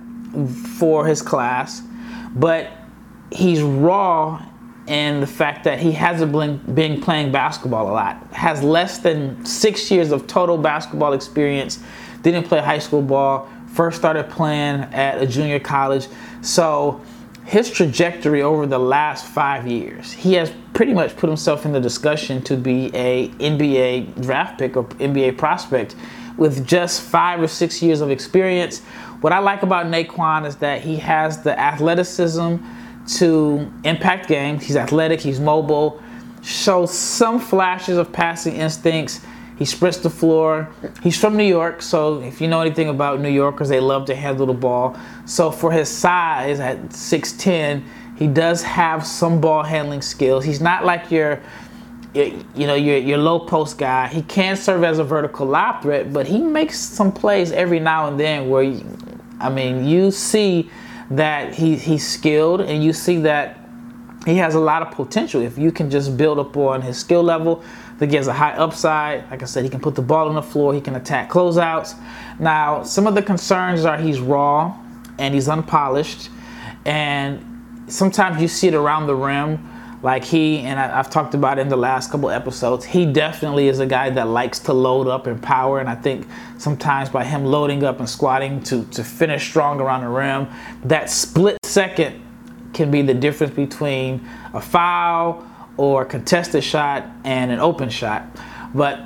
for 0.78 1.06
his 1.06 1.22
class, 1.22 1.84
but 2.36 2.72
he's 3.32 3.62
raw 3.62 4.44
in 4.88 5.20
the 5.20 5.28
fact 5.28 5.66
that 5.66 5.80
he 5.80 5.92
hasn't 5.92 6.32
been, 6.74 7.00
playing 7.00 7.32
basketball 7.32 7.92
a 7.92 7.94
lot, 7.94 8.34
has 8.34 8.64
less 8.64 8.98
than 8.98 9.46
six 9.46 9.92
years 9.92 10.12
of 10.12 10.26
total 10.26 10.58
basketball 10.58 11.14
experience, 11.14 11.80
didn't 12.24 12.46
play 12.46 12.60
high 12.60 12.80
school 12.80 13.04
ball, 13.04 13.48
first 13.68 14.00
started 14.00 14.28
playing 14.32 14.82
at 14.94 15.22
a 15.22 15.28
junior 15.28 15.60
college. 15.60 16.08
So 16.42 17.02
his 17.50 17.72
trajectory 17.72 18.44
over 18.44 18.68
the 18.68 18.77
last 18.77 19.25
five 19.25 19.65
years, 19.65 20.12
he 20.12 20.34
has 20.34 20.53
pretty 20.75 20.94
much 20.94 21.18
put 21.18 21.27
himself 21.27 21.65
in 21.65 21.72
the 21.72 21.79
discussion 21.79 22.44
to 22.44 22.56
be 22.56 22.96
a 22.96 23.29
NBA 23.39 24.22
draft 24.22 24.60
pick 24.60 24.77
or 24.77 24.84
NBA 24.84 25.36
prospect 25.36 25.96
with 26.38 26.68
just 26.68 27.01
five 27.01 27.41
or 27.41 27.48
six 27.48 27.82
years 27.82 28.01
of 28.01 28.12
experience. 28.12 28.82
What 29.22 29.34
I 29.34 29.39
like 29.39 29.63
about 29.63 29.88
Nae'Qwan 29.88 30.46
is 30.46 30.58
that 30.58 30.84
he 30.84 30.98
has 30.98 31.41
the 31.41 31.60
athleticism 31.60 32.58
to 33.18 33.72
impact 33.84 34.27
games. 34.27 34.63
He's 34.63 34.75
athletic, 34.75 35.20
he's 35.20 35.39
mobile, 35.39 36.03
shows 36.44 36.96
some 36.96 37.39
flashes 37.39 37.98
of 37.98 38.13
passing 38.13 38.58
instincts 38.58 39.22
he 39.60 39.66
sprints 39.66 39.98
the 39.98 40.10
floor. 40.10 40.70
He's 41.04 41.20
from 41.20 41.36
New 41.36 41.44
York, 41.44 41.82
so 41.82 42.22
if 42.22 42.39
you 42.39 42.48
know 42.48 42.62
anything 42.62 42.88
about 42.88 43.20
New 43.20 43.30
Yorkers, 43.30 43.68
they 43.68 43.82
love 43.82 44.06
to 44.06 44.16
handle 44.16 44.46
the 44.46 44.54
ball. 44.54 44.98
So 45.25 45.51
for 45.51 45.70
his 45.70 45.89
size 45.89 46.62
at 46.62 46.80
6'10, 46.89 47.84
he 48.18 48.28
does 48.28 48.63
have 48.63 49.06
some 49.06 49.42
ball 49.42 49.63
handling 49.63 50.01
skills. 50.01 50.46
He's 50.46 50.62
not 50.62 50.86
like 50.86 51.12
your 51.12 51.42
you 52.13 52.66
know 52.66 52.74
your 52.74 52.98
your 52.98 53.18
low 53.18 53.39
post 53.39 53.78
guy. 53.78 54.08
He 54.08 54.22
can 54.24 54.56
serve 54.56 54.84
as 54.84 54.98
a 54.98 55.04
vertical 55.04 55.46
lob 55.46 55.84
threat, 55.84 56.12
but 56.12 56.25
he 56.25 56.39
makes 56.39 56.80
some 56.80 57.12
plays 57.12 57.51
every 57.51 57.80
now 57.80 58.08
and 58.08 58.20
then 58.20 58.50
where 58.50 58.63
you, 58.63 58.98
I 59.39 59.50
mean, 59.50 59.86
you 59.86 60.10
see 60.10 60.72
that 61.12 61.54
he 61.54 61.75
he's 61.75 62.08
skilled 62.08 62.62
and 62.62 62.84
you 62.84 62.94
see 62.94 63.18
that 63.20 63.59
he 64.29 64.38
has 64.38 64.55
a 64.55 64.59
lot 64.59 64.81
of 64.81 64.91
potential 64.91 65.41
if 65.41 65.57
you 65.57 65.71
can 65.71 65.89
just 65.89 66.15
build 66.17 66.39
up 66.39 66.55
on 66.55 66.81
his 66.81 66.98
skill 66.98 67.24
level 67.24 67.63
think 68.00 68.12
he 68.12 68.17
has 68.17 68.27
a 68.27 68.33
high 68.33 68.53
upside. 68.53 69.29
Like 69.29 69.43
I 69.43 69.45
said, 69.45 69.65
he 69.65 69.69
can 69.69 69.81
put 69.81 69.93
the 69.93 70.01
ball 70.01 70.29
on 70.29 70.36
the 70.36 70.41
floor. 70.41 70.74
He 70.74 70.81
can 70.81 70.95
attack 70.95 71.29
closeouts. 71.29 71.95
Now, 72.39 72.81
some 72.83 73.05
of 73.05 73.13
the 73.13 73.21
concerns 73.21 73.83
are 73.86 73.98
he's 73.98 74.19
raw 74.19 74.75
and 75.19 75.33
he's 75.33 75.50
unpolished, 75.50 76.29
and 76.86 77.83
sometimes 77.88 78.41
you 78.41 78.48
see 78.48 78.69
it 78.69 78.74
around 78.74 79.07
the 79.07 79.15
rim. 79.15 79.67
Like 80.01 80.24
he 80.24 80.59
and 80.59 80.79
I, 80.79 80.88
have 80.88 81.09
talked 81.09 81.33
about 81.33 81.59
in 81.59 81.67
the 81.67 81.75
last 81.75 82.09
couple 82.09 82.29
episodes, 82.29 82.86
he 82.86 83.05
definitely 83.05 83.67
is 83.67 83.79
a 83.79 83.86
guy 83.86 84.09
that 84.12 84.29
likes 84.29 84.59
to 84.59 84.71
load 84.71 85.09
up 85.09 85.27
and 85.27 85.43
power. 85.43 85.81
And 85.81 85.89
I 85.89 85.95
think 85.95 86.25
sometimes 86.57 87.09
by 87.09 87.25
him 87.25 87.43
loading 87.43 87.83
up 87.83 88.00
and 88.00 88.09
squatting 88.09 88.63
to 88.63 88.86
to 88.86 89.03
finish 89.03 89.50
strong 89.50 89.81
around 89.81 90.01
the 90.01 90.07
rim, 90.07 90.48
that 90.86 91.09
split 91.09 91.57
second 91.65 92.28
can 92.74 92.92
be 92.92 93.02
the 93.02 93.14
difference 93.14 93.54
between 93.54 94.28
a 94.54 94.62
foul 94.62 95.46
or 95.78 96.04
a 96.04 96.06
contested 96.06 96.64
shot 96.64 97.06
and 97.24 97.52
an 97.52 97.60
open 97.60 97.90
shot. 97.90 98.26
But 98.74 99.00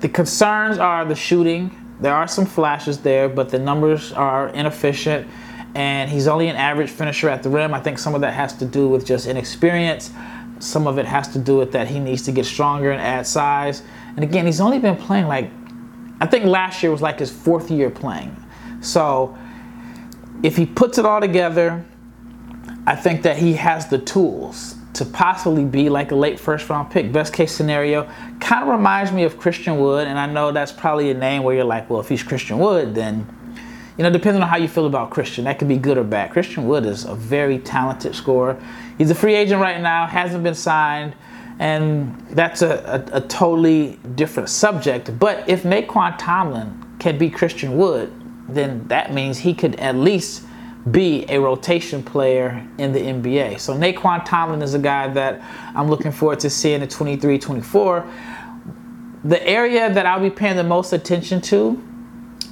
the 0.00 0.08
concerns 0.08 0.78
are 0.78 1.04
the 1.04 1.14
shooting. 1.14 1.70
There 2.00 2.14
are 2.14 2.26
some 2.26 2.46
flashes 2.46 2.98
there, 2.98 3.28
but 3.28 3.48
the 3.48 3.58
numbers 3.58 4.12
are 4.12 4.48
inefficient. 4.48 5.28
And 5.74 6.10
he's 6.10 6.26
only 6.26 6.48
an 6.48 6.56
average 6.56 6.90
finisher 6.90 7.28
at 7.28 7.42
the 7.42 7.50
rim. 7.50 7.74
I 7.74 7.80
think 7.80 7.98
some 7.98 8.14
of 8.14 8.22
that 8.22 8.32
has 8.32 8.54
to 8.54 8.64
do 8.64 8.88
with 8.88 9.04
just 9.04 9.26
inexperience. 9.26 10.10
Some 10.58 10.86
of 10.86 10.98
it 10.98 11.04
has 11.04 11.28
to 11.28 11.38
do 11.38 11.58
with 11.58 11.72
that 11.72 11.88
he 11.88 11.98
needs 11.98 12.22
to 12.22 12.32
get 12.32 12.46
stronger 12.46 12.90
and 12.90 13.00
add 13.00 13.26
size. 13.26 13.82
And 14.16 14.24
again, 14.24 14.46
he's 14.46 14.60
only 14.60 14.78
been 14.78 14.96
playing 14.96 15.26
like, 15.26 15.50
I 16.20 16.26
think 16.26 16.46
last 16.46 16.82
year 16.82 16.90
was 16.90 17.02
like 17.02 17.18
his 17.18 17.30
fourth 17.30 17.70
year 17.70 17.90
playing. 17.90 18.34
So 18.80 19.36
if 20.42 20.56
he 20.56 20.64
puts 20.64 20.96
it 20.96 21.04
all 21.04 21.20
together, 21.20 21.84
I 22.86 22.94
think 22.94 23.22
that 23.22 23.36
he 23.36 23.54
has 23.54 23.88
the 23.88 23.98
tools 23.98 24.76
to 24.94 25.04
possibly 25.04 25.64
be 25.64 25.88
like 25.88 26.12
a 26.12 26.16
late 26.16 26.40
first 26.40 26.68
round 26.70 26.90
pick. 26.90 27.12
Best 27.12 27.34
case 27.34 27.52
scenario 27.52 28.08
kind 28.40 28.62
of 28.62 28.68
reminds 28.68 29.12
me 29.12 29.24
of 29.24 29.38
Christian 29.38 29.78
Wood, 29.78 30.06
and 30.06 30.18
I 30.18 30.26
know 30.26 30.52
that's 30.52 30.72
probably 30.72 31.10
a 31.10 31.14
name 31.14 31.42
where 31.42 31.54
you're 31.54 31.64
like, 31.64 31.90
well, 31.90 32.00
if 32.00 32.08
he's 32.08 32.22
Christian 32.22 32.58
Wood, 32.58 32.94
then 32.94 33.26
you 33.98 34.02
know, 34.02 34.10
depending 34.10 34.42
on 34.42 34.48
how 34.48 34.58
you 34.58 34.68
feel 34.68 34.86
about 34.86 35.10
Christian, 35.10 35.44
that 35.44 35.58
could 35.58 35.68
be 35.68 35.78
good 35.78 35.96
or 35.96 36.04
bad. 36.04 36.30
Christian 36.30 36.66
Wood 36.66 36.84
is 36.84 37.04
a 37.04 37.14
very 37.14 37.58
talented 37.58 38.14
scorer. 38.14 38.62
He's 38.98 39.10
a 39.10 39.14
free 39.14 39.34
agent 39.34 39.60
right 39.60 39.80
now, 39.80 40.06
hasn't 40.06 40.44
been 40.44 40.54
signed, 40.54 41.14
and 41.58 42.18
that's 42.30 42.60
a, 42.60 43.06
a, 43.12 43.16
a 43.16 43.20
totally 43.22 43.98
different 44.14 44.50
subject. 44.50 45.18
But 45.18 45.48
if 45.48 45.62
Nae'Qwan 45.62 46.16
Tomlin 46.18 46.84
can 46.98 47.16
be 47.16 47.30
Christian 47.30 47.78
Wood, 47.78 48.12
then 48.48 48.86
that 48.88 49.14
means 49.14 49.38
he 49.38 49.54
could 49.54 49.76
at 49.76 49.96
least 49.96 50.42
be 50.90 51.24
a 51.28 51.40
rotation 51.40 52.02
player 52.02 52.66
in 52.78 52.92
the 52.92 53.00
NBA. 53.00 53.58
So 53.58 53.74
Nae'Qwan 53.74 54.24
Tomlin 54.24 54.62
is 54.62 54.74
a 54.74 54.78
guy 54.78 55.08
that 55.08 55.42
I'm 55.74 55.88
looking 55.88 56.12
forward 56.12 56.40
to 56.40 56.50
seeing 56.50 56.82
at 56.82 56.90
23 56.90 57.38
24. 57.38 58.10
The 59.24 59.44
area 59.46 59.92
that 59.92 60.06
I'll 60.06 60.20
be 60.20 60.30
paying 60.30 60.56
the 60.56 60.62
most 60.62 60.92
attention 60.92 61.40
to 61.42 61.82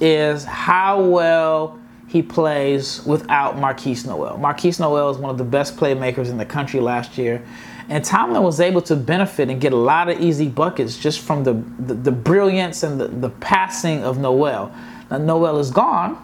is 0.01 0.43
how 0.43 1.01
well 1.01 1.79
he 2.07 2.21
plays 2.21 3.03
without 3.05 3.55
Markquis 3.55 4.05
Nowell. 4.05 4.37
Markquis 4.37 4.79
Nowell 4.79 5.09
is 5.09 5.17
one 5.17 5.31
of 5.31 5.37
the 5.37 5.45
best 5.45 5.77
playmakers 5.77 6.29
in 6.29 6.37
the 6.37 6.45
country 6.45 6.79
last 6.79 7.17
year. 7.17 7.45
And 7.87 8.03
Tomlin 8.03 8.41
was 8.43 8.59
able 8.59 8.81
to 8.83 8.95
benefit 8.95 9.49
and 9.49 9.61
get 9.61 9.71
a 9.71 9.77
lot 9.77 10.09
of 10.09 10.19
easy 10.19 10.49
buckets 10.49 10.97
just 10.97 11.19
from 11.19 11.43
the, 11.43 11.53
the, 11.79 11.93
the 11.93 12.11
brilliance 12.11 12.83
and 12.83 12.99
the, 12.99 13.07
the 13.07 13.29
passing 13.29 14.03
of 14.03 14.17
Nowell. 14.17 14.73
Now, 15.09 15.17
Nowell 15.19 15.59
is 15.59 15.71
gone, 15.71 16.17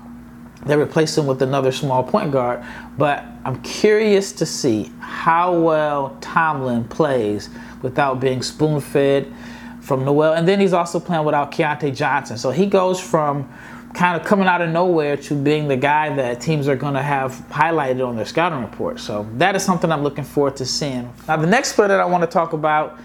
they 0.66 0.76
replaced 0.76 1.18
him 1.18 1.26
with 1.26 1.42
another 1.42 1.72
small 1.72 2.04
point 2.04 2.32
guard. 2.32 2.64
But 2.98 3.26
I'm 3.46 3.62
curious 3.62 4.32
to 4.34 4.46
see 4.46 4.92
how 5.00 5.58
well 5.60 6.18
Tomlin 6.22 6.84
plays 6.86 7.50
without 7.82 8.20
being 8.20 8.42
spoon 8.44 8.80
fed 8.80 9.34
from 9.82 10.06
Nowell. 10.06 10.34
And 10.34 10.48
then 10.48 10.60
he's 10.60 10.74
also 10.74 11.00
playing 11.00 11.26
without 11.26 11.52
Keyontae 11.52 11.96
Johnson. 11.96 12.38
So 12.38 12.52
he 12.52 12.68
goes 12.68 13.00
from 13.00 13.52
kind 13.94 14.20
of 14.20 14.26
coming 14.26 14.48
out 14.48 14.62
of 14.62 14.70
nowhere 14.70 15.18
to 15.18 15.36
being 15.36 15.68
the 15.68 15.76
guy 15.76 16.16
that 16.16 16.40
teams 16.40 16.68
are 16.68 16.76
going 16.76 16.94
to 16.94 17.02
have 17.02 17.32
highlighted 17.50 18.08
on 18.08 18.16
their 18.16 18.26
scouting 18.26 18.62
report. 18.62 19.00
So 19.00 19.28
that 19.34 19.56
is 19.56 19.64
something 19.64 19.92
I'm 19.92 20.04
looking 20.04 20.24
forward 20.24 20.56
to 20.58 20.66
seeing. 20.66 21.12
Now, 21.28 21.38
the 21.38 21.48
next 21.48 21.74
player 21.74 21.90
that 21.90 22.00
I 22.00 22.06
want 22.06 22.24
to 22.24 22.28
talk 22.28 22.54
about 22.54 23.00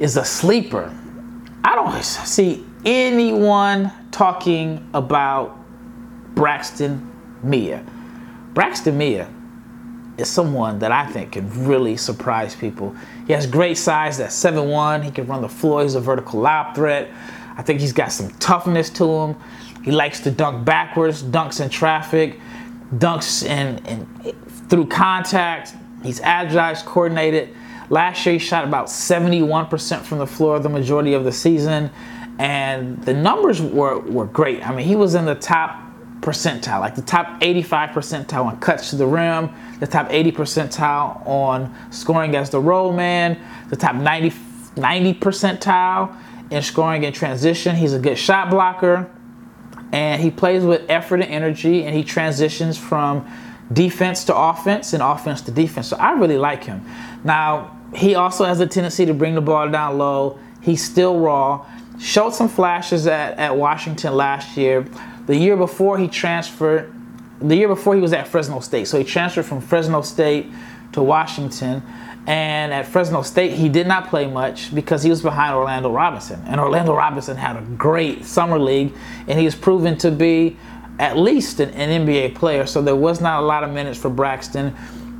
is 0.00 0.16
a 0.16 0.24
sleeper. 0.24 0.92
I 1.62 1.76
don't 1.76 2.02
see 2.02 2.64
anyone 2.84 3.92
talking 4.10 4.88
about 4.94 5.61
Braxton 6.34 7.10
Meah. 7.42 7.84
Braxton 8.54 8.96
Meah 8.96 9.28
is 10.18 10.28
someone 10.28 10.78
that 10.80 10.92
I 10.92 11.06
think 11.06 11.32
can 11.32 11.66
really 11.66 11.96
surprise 11.96 12.54
people. 12.54 12.94
He 13.26 13.32
has 13.32 13.46
great 13.46 13.78
size 13.78 14.20
at 14.20 14.30
7'1. 14.30 15.02
He 15.04 15.10
can 15.10 15.26
run 15.26 15.42
the 15.42 15.48
floor. 15.48 15.82
He's 15.82 15.94
a 15.94 16.00
vertical 16.00 16.40
lob 16.40 16.74
threat. 16.74 17.10
I 17.56 17.62
think 17.62 17.80
he's 17.80 17.92
got 17.92 18.12
some 18.12 18.30
toughness 18.32 18.90
to 18.90 19.04
him. 19.04 19.36
He 19.82 19.90
likes 19.90 20.20
to 20.20 20.30
dunk 20.30 20.64
backwards, 20.64 21.22
dunks 21.22 21.60
in 21.60 21.68
traffic, 21.68 22.38
dunks 22.94 23.44
in, 23.44 23.84
in 23.86 24.06
through 24.68 24.86
contact. 24.86 25.74
He's 26.02 26.20
agile, 26.20 26.68
he's 26.68 26.82
coordinated. 26.82 27.54
Last 27.90 28.24
year 28.24 28.34
he 28.34 28.38
shot 28.38 28.64
about 28.64 28.86
71% 28.86 30.02
from 30.02 30.18
the 30.18 30.26
floor 30.26 30.58
the 30.58 30.68
majority 30.68 31.14
of 31.14 31.24
the 31.24 31.32
season. 31.32 31.90
And 32.38 33.02
the 33.04 33.12
numbers 33.12 33.60
were, 33.60 33.98
were 33.98 34.26
great. 34.26 34.66
I 34.66 34.74
mean, 34.74 34.86
he 34.86 34.96
was 34.96 35.14
in 35.14 35.26
the 35.26 35.34
top 35.34 35.81
percentile, 36.22 36.80
like 36.80 36.94
the 36.94 37.02
top 37.02 37.38
85 37.42 37.90
percentile 37.90 38.46
on 38.46 38.58
cuts 38.60 38.90
to 38.90 38.96
the 38.96 39.06
rim, 39.06 39.50
the 39.80 39.86
top 39.86 40.06
80 40.08 40.32
percentile 40.32 41.26
on 41.26 41.74
scoring 41.90 42.34
as 42.34 42.48
the 42.48 42.60
roll 42.60 42.92
man, 42.92 43.38
the 43.68 43.76
top 43.76 43.96
90, 43.96 44.32
90 44.76 45.14
percentile 45.14 46.16
in 46.50 46.62
scoring 46.62 47.04
in 47.04 47.12
transition. 47.12 47.76
He's 47.76 47.92
a 47.92 47.98
good 47.98 48.16
shot 48.16 48.48
blocker, 48.48 49.10
and 49.92 50.22
he 50.22 50.30
plays 50.30 50.64
with 50.64 50.88
effort 50.88 51.16
and 51.16 51.24
energy, 51.24 51.84
and 51.84 51.94
he 51.94 52.04
transitions 52.04 52.78
from 52.78 53.28
defense 53.72 54.24
to 54.24 54.36
offense 54.36 54.92
and 54.92 55.02
offense 55.02 55.42
to 55.42 55.50
defense. 55.50 55.88
So 55.88 55.96
I 55.96 56.12
really 56.12 56.38
like 56.38 56.64
him. 56.64 56.84
Now, 57.24 57.76
he 57.94 58.14
also 58.14 58.44
has 58.44 58.60
a 58.60 58.66
tendency 58.66 59.04
to 59.06 59.12
bring 59.12 59.34
the 59.34 59.40
ball 59.40 59.68
down 59.68 59.98
low. 59.98 60.38
He's 60.62 60.84
still 60.84 61.18
raw 61.18 61.66
showed 62.02 62.34
some 62.34 62.48
flashes 62.48 63.06
at, 63.06 63.38
at 63.38 63.56
Washington 63.56 64.14
last 64.14 64.56
year. 64.56 64.84
The 65.26 65.36
year 65.36 65.56
before 65.56 65.98
he 65.98 66.08
transferred, 66.08 66.92
the 67.40 67.56
year 67.56 67.68
before 67.68 67.94
he 67.94 68.00
was 68.00 68.12
at 68.12 68.28
Fresno 68.28 68.60
State. 68.60 68.88
So 68.88 68.98
he 68.98 69.04
transferred 69.04 69.44
from 69.44 69.60
Fresno 69.60 70.02
State 70.02 70.46
to 70.92 71.02
Washington. 71.02 71.82
And 72.26 72.72
at 72.72 72.86
Fresno 72.86 73.22
State, 73.22 73.54
he 73.54 73.68
did 73.68 73.88
not 73.88 74.08
play 74.08 74.26
much 74.26 74.72
because 74.74 75.02
he 75.02 75.10
was 75.10 75.22
behind 75.22 75.54
Orlando 75.54 75.90
Robinson. 75.90 76.40
And 76.46 76.60
Orlando 76.60 76.94
Robinson 76.94 77.36
had 77.36 77.56
a 77.56 77.62
great 77.62 78.24
summer 78.24 78.58
league, 78.58 78.94
and 79.26 79.38
he 79.38 79.44
was 79.44 79.56
proven 79.56 79.98
to 79.98 80.10
be 80.12 80.56
at 81.00 81.16
least 81.16 81.58
an, 81.58 81.70
an 81.70 82.06
NBA 82.06 82.36
player. 82.36 82.64
So 82.66 82.80
there 82.80 82.94
was 82.94 83.20
not 83.20 83.42
a 83.42 83.46
lot 83.46 83.64
of 83.64 83.70
minutes 83.70 83.98
for 83.98 84.08
Braxton. 84.08 84.74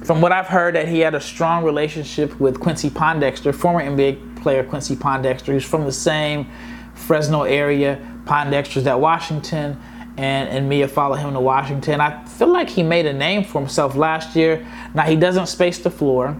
From 0.04 0.20
what 0.20 0.30
I've 0.30 0.46
heard, 0.46 0.76
that 0.76 0.86
he 0.86 1.00
had 1.00 1.14
a 1.14 1.20
strong 1.20 1.64
relationship 1.64 2.38
with 2.38 2.60
Quincy 2.60 2.90
Pondexter, 2.90 3.52
former 3.52 3.80
NBA 3.80 4.40
player 4.40 4.62
Quincy 4.62 4.94
Pondexter. 4.94 5.52
He's 5.54 5.64
from 5.64 5.84
the 5.84 5.92
same 5.92 6.50
Fresno 6.94 7.42
area. 7.42 7.98
Pondexter's 8.24 8.86
at 8.86 9.00
Washington, 9.00 9.80
and, 10.16 10.48
and 10.48 10.68
Meah 10.68 10.88
followed 10.88 11.16
him 11.16 11.32
to 11.32 11.40
Washington. 11.40 12.00
I 12.00 12.24
feel 12.24 12.48
like 12.48 12.68
he 12.68 12.82
made 12.82 13.06
a 13.06 13.12
name 13.12 13.44
for 13.44 13.60
himself 13.60 13.94
last 13.96 14.36
year. 14.36 14.66
Now, 14.94 15.02
he 15.04 15.16
doesn't 15.16 15.46
space 15.46 15.78
the 15.78 15.90
floor, 15.90 16.36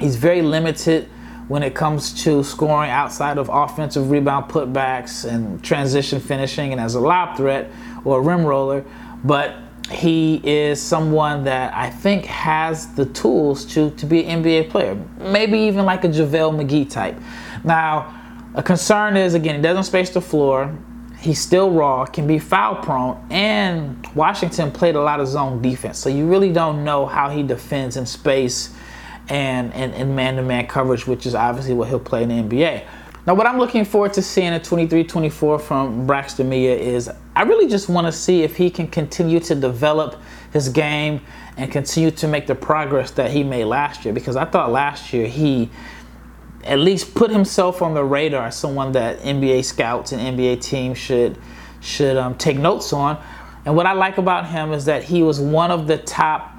he's 0.00 0.16
very 0.16 0.42
limited 0.42 1.08
when 1.48 1.62
it 1.62 1.74
comes 1.74 2.22
to 2.24 2.42
scoring 2.42 2.90
outside 2.90 3.36
of 3.36 3.50
offensive 3.52 4.10
rebound 4.10 4.50
putbacks 4.50 5.28
and 5.28 5.62
transition 5.62 6.20
finishing 6.20 6.72
and 6.72 6.80
as 6.80 6.94
a 6.94 7.00
lob 7.00 7.36
threat 7.36 7.70
or 8.04 8.20
a 8.20 8.22
rim 8.22 8.44
roller. 8.44 8.84
But 9.24 9.56
he 9.90 10.40
is 10.44 10.80
someone 10.80 11.44
that 11.44 11.74
I 11.74 11.90
think 11.90 12.24
has 12.26 12.94
the 12.94 13.06
tools 13.06 13.64
to, 13.74 13.90
to 13.90 14.06
be 14.06 14.24
an 14.24 14.42
NBA 14.42 14.70
player. 14.70 14.94
Maybe 15.18 15.58
even 15.58 15.84
like 15.84 16.04
a 16.04 16.08
JaVale 16.08 16.64
McGee 16.64 16.88
type. 16.88 17.20
Now, 17.64 18.18
a 18.54 18.62
concern 18.62 19.16
is 19.16 19.34
again, 19.34 19.56
he 19.56 19.62
doesn't 19.62 19.84
space 19.84 20.10
the 20.10 20.20
floor. 20.20 20.76
He's 21.22 21.40
still 21.40 21.70
raw, 21.70 22.04
can 22.04 22.26
be 22.26 22.38
foul 22.38 22.76
prone, 22.76 23.24
and 23.30 24.04
Washington 24.14 24.72
played 24.72 24.96
a 24.96 25.00
lot 25.00 25.20
of 25.20 25.28
zone 25.28 25.62
defense. 25.62 25.98
So 25.98 26.08
you 26.08 26.26
really 26.26 26.52
don't 26.52 26.84
know 26.84 27.06
how 27.06 27.30
he 27.30 27.44
defends 27.44 27.96
in 27.96 28.06
space 28.06 28.74
and 29.28 29.72
and 29.72 30.16
man-to-man 30.16 30.66
coverage, 30.66 31.06
which 31.06 31.24
is 31.26 31.34
obviously 31.34 31.74
what 31.74 31.88
he'll 31.88 32.00
play 32.00 32.24
in 32.24 32.28
the 32.28 32.56
NBA. 32.56 32.84
Now, 33.24 33.34
what 33.34 33.46
I'm 33.46 33.58
looking 33.58 33.84
forward 33.84 34.12
to 34.14 34.22
seeing 34.22 34.48
at 34.48 34.64
23-24 34.64 35.60
from 35.60 36.06
Braxton 36.08 36.48
Meah 36.48 36.74
is 36.74 37.08
I 37.36 37.42
really 37.42 37.68
just 37.68 37.88
want 37.88 38.08
to 38.08 38.12
see 38.12 38.42
if 38.42 38.56
he 38.56 38.68
can 38.68 38.88
continue 38.88 39.38
to 39.40 39.54
develop 39.54 40.20
his 40.52 40.68
game 40.68 41.20
and 41.56 41.70
continue 41.70 42.10
to 42.10 42.26
make 42.26 42.48
the 42.48 42.56
progress 42.56 43.12
that 43.12 43.30
he 43.30 43.44
made 43.44 43.66
last 43.66 44.04
year. 44.04 44.12
Because 44.12 44.34
I 44.34 44.44
thought 44.44 44.72
last 44.72 45.12
year 45.12 45.28
he 45.28 45.70
at 46.64 46.78
least 46.78 47.14
put 47.14 47.30
himself 47.30 47.82
on 47.82 47.94
the 47.94 48.04
radar, 48.04 48.50
someone 48.50 48.92
that 48.92 49.20
NBA 49.20 49.64
scouts 49.64 50.12
and 50.12 50.38
NBA 50.38 50.60
teams 50.60 50.98
should 50.98 51.38
should 51.80 52.16
um, 52.16 52.36
take 52.36 52.56
notes 52.56 52.92
on. 52.92 53.22
And 53.64 53.74
what 53.76 53.86
I 53.86 53.92
like 53.92 54.18
about 54.18 54.48
him 54.48 54.72
is 54.72 54.84
that 54.84 55.04
he 55.04 55.22
was 55.22 55.40
one 55.40 55.70
of 55.70 55.86
the 55.86 55.98
top 55.98 56.54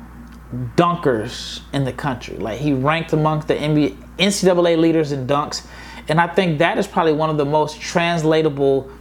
dunkers 0.76 1.62
in 1.74 1.86
the 1.86 1.94
country. 1.94 2.38
Like 2.38 2.60
he 2.60 2.74
ranked 2.74 3.14
amongst 3.14 3.48
the 3.48 3.56
NBA, 3.56 3.98
NCAA 4.18 4.78
leaders 4.78 5.12
in 5.12 5.26
dunks. 5.26 5.66
And 6.10 6.20
I 6.20 6.28
think 6.28 6.60
that 6.60 6.78
is 6.78 6.88
probably 6.88 7.14
one 7.14 7.30
of 7.30 7.38
the 7.38 7.46
most 7.46 7.80
translatable 7.80 8.92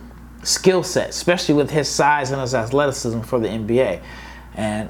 skill 0.42 0.82
sets, 0.82 1.16
especially 1.16 1.54
with 1.54 1.70
his 1.70 1.88
size 1.88 2.30
and 2.30 2.40
his 2.40 2.54
athleticism 2.54 3.20
for 3.20 3.40
the 3.40 3.48
NBA. 3.48 4.02
And 4.54 4.88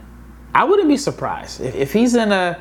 I 0.54 0.64
wouldn't 0.64 0.88
be 0.88 0.96
surprised 0.96 1.60
if, 1.60 1.74
if 1.74 1.92
he's 1.92 2.14
in 2.14 2.32
a 2.32 2.60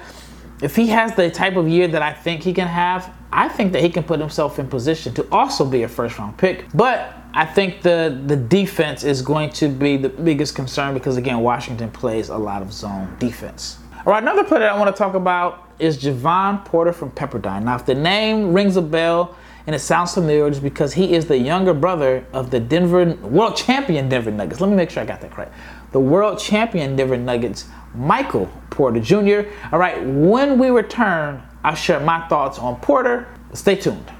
if 0.61 0.75
he 0.75 0.87
has 0.87 1.15
the 1.15 1.29
type 1.29 1.55
of 1.55 1.67
year 1.67 1.87
that 1.87 2.03
I 2.03 2.13
think 2.13 2.43
he 2.43 2.53
can 2.53 2.67
have, 2.67 3.11
I 3.33 3.47
think 3.47 3.71
that 3.73 3.81
he 3.81 3.89
can 3.89 4.03
put 4.03 4.19
himself 4.19 4.59
in 4.59 4.67
position 4.67 5.13
to 5.13 5.27
also 5.31 5.65
be 5.65 5.83
a 5.83 5.87
first 5.87 6.17
round 6.19 6.37
pick. 6.37 6.65
But 6.73 7.13
I 7.33 7.45
think 7.45 7.81
the 7.81 8.21
the 8.27 8.35
defense 8.35 9.03
is 9.03 9.21
going 9.21 9.51
to 9.51 9.69
be 9.69 9.97
the 9.97 10.09
biggest 10.09 10.55
concern 10.55 10.93
because 10.93 11.17
again, 11.17 11.39
Washington 11.39 11.89
plays 11.91 12.29
a 12.29 12.37
lot 12.37 12.61
of 12.61 12.73
zone 12.73 13.15
defense. 13.19 13.79
All 14.05 14.13
right, 14.13 14.21
another 14.21 14.43
player 14.43 14.67
I 14.67 14.77
want 14.77 14.93
to 14.93 14.97
talk 14.97 15.13
about 15.13 15.69
is 15.79 15.97
Jevon 15.97 16.65
Porter 16.65 16.91
from 16.91 17.11
Pepperdine. 17.11 17.63
Now, 17.63 17.75
if 17.75 17.85
the 17.85 17.95
name 17.95 18.53
rings 18.53 18.75
a 18.75 18.81
bell, 18.81 19.35
and 19.67 19.75
it 19.75 19.79
sounds 19.79 20.13
familiar 20.13 20.49
just 20.49 20.63
because 20.63 20.93
he 20.93 21.13
is 21.13 21.27
the 21.27 21.37
younger 21.37 21.73
brother 21.73 22.25
of 22.33 22.49
the 22.51 22.59
Denver 22.59 23.13
world 23.21 23.55
champion 23.55 24.09
Denver 24.09 24.31
Nuggets. 24.31 24.59
Let 24.59 24.69
me 24.69 24.75
make 24.75 24.89
sure 24.89 25.03
I 25.03 25.05
got 25.05 25.21
that 25.21 25.31
correct. 25.31 25.53
The 25.91 25.99
world 25.99 26.39
champion 26.39 26.95
Denver 26.95 27.17
Nuggets, 27.17 27.67
Michael 27.93 28.49
Porter 28.69 28.99
Jr. 28.99 29.49
All 29.71 29.79
right, 29.79 30.03
when 30.03 30.57
we 30.57 30.69
return, 30.69 31.41
I'll 31.63 31.75
share 31.75 31.99
my 31.99 32.27
thoughts 32.27 32.57
on 32.59 32.77
Porter. 32.77 33.27
Stay 33.53 33.75
tuned. 33.75 34.11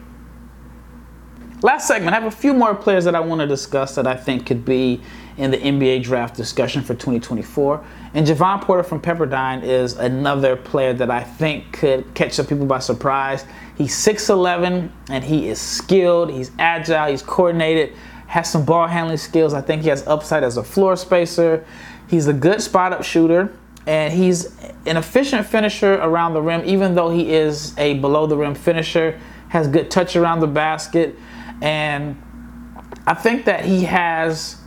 Last 1.63 1.87
segment, 1.87 2.15
I 2.15 2.19
have 2.19 2.31
a 2.31 2.35
few 2.35 2.55
more 2.55 2.73
players 2.73 3.05
that 3.05 3.13
I 3.13 3.19
want 3.19 3.41
to 3.41 3.47
discuss 3.47 3.93
that 3.93 4.07
I 4.07 4.15
think 4.15 4.47
could 4.47 4.65
be 4.65 4.99
in 5.37 5.51
the 5.51 5.57
NBA 5.57 6.01
draft 6.01 6.35
discussion 6.35 6.81
for 6.81 6.93
2024. 6.93 7.85
And 8.15 8.25
Jevon 8.25 8.61
Porter 8.61 8.81
from 8.81 8.99
Pepperdine 8.99 9.61
is 9.63 9.93
another 9.93 10.55
player 10.55 10.93
that 10.93 11.11
I 11.11 11.23
think 11.23 11.71
could 11.71 12.11
catch 12.15 12.33
some 12.33 12.47
people 12.47 12.65
by 12.65 12.79
surprise. 12.79 13.45
He's 13.77 13.95
6'11 13.95 14.91
and 15.09 15.23
he 15.23 15.49
is 15.49 15.61
skilled, 15.61 16.31
he's 16.31 16.49
agile, 16.57 17.11
he's 17.11 17.21
coordinated, 17.21 17.95
has 18.25 18.51
some 18.51 18.65
ball 18.65 18.87
handling 18.87 19.17
skills. 19.17 19.53
I 19.53 19.61
think 19.61 19.83
he 19.83 19.89
has 19.89 20.05
upside 20.07 20.43
as 20.43 20.57
a 20.57 20.63
floor 20.63 20.95
spacer. 20.95 21.63
He's 22.09 22.25
a 22.25 22.33
good 22.33 22.61
spot 22.61 22.91
up 22.91 23.03
shooter 23.03 23.55
and 23.85 24.13
he's 24.13 24.55
an 24.85 24.97
efficient 24.97 25.45
finisher 25.47 25.95
around 25.95 26.33
the 26.33 26.41
rim, 26.41 26.61
even 26.65 26.95
though 26.95 27.09
he 27.09 27.33
is 27.33 27.77
a 27.77 27.95
below 27.95 28.27
the 28.27 28.37
rim 28.37 28.55
finisher, 28.55 29.19
has 29.49 29.67
good 29.67 29.89
touch 29.89 30.15
around 30.15 30.39
the 30.39 30.47
basket. 30.47 31.15
And 31.61 32.21
I 33.07 33.13
think 33.13 33.45
that 33.45 33.65
he 33.65 33.83
has, 33.83 34.57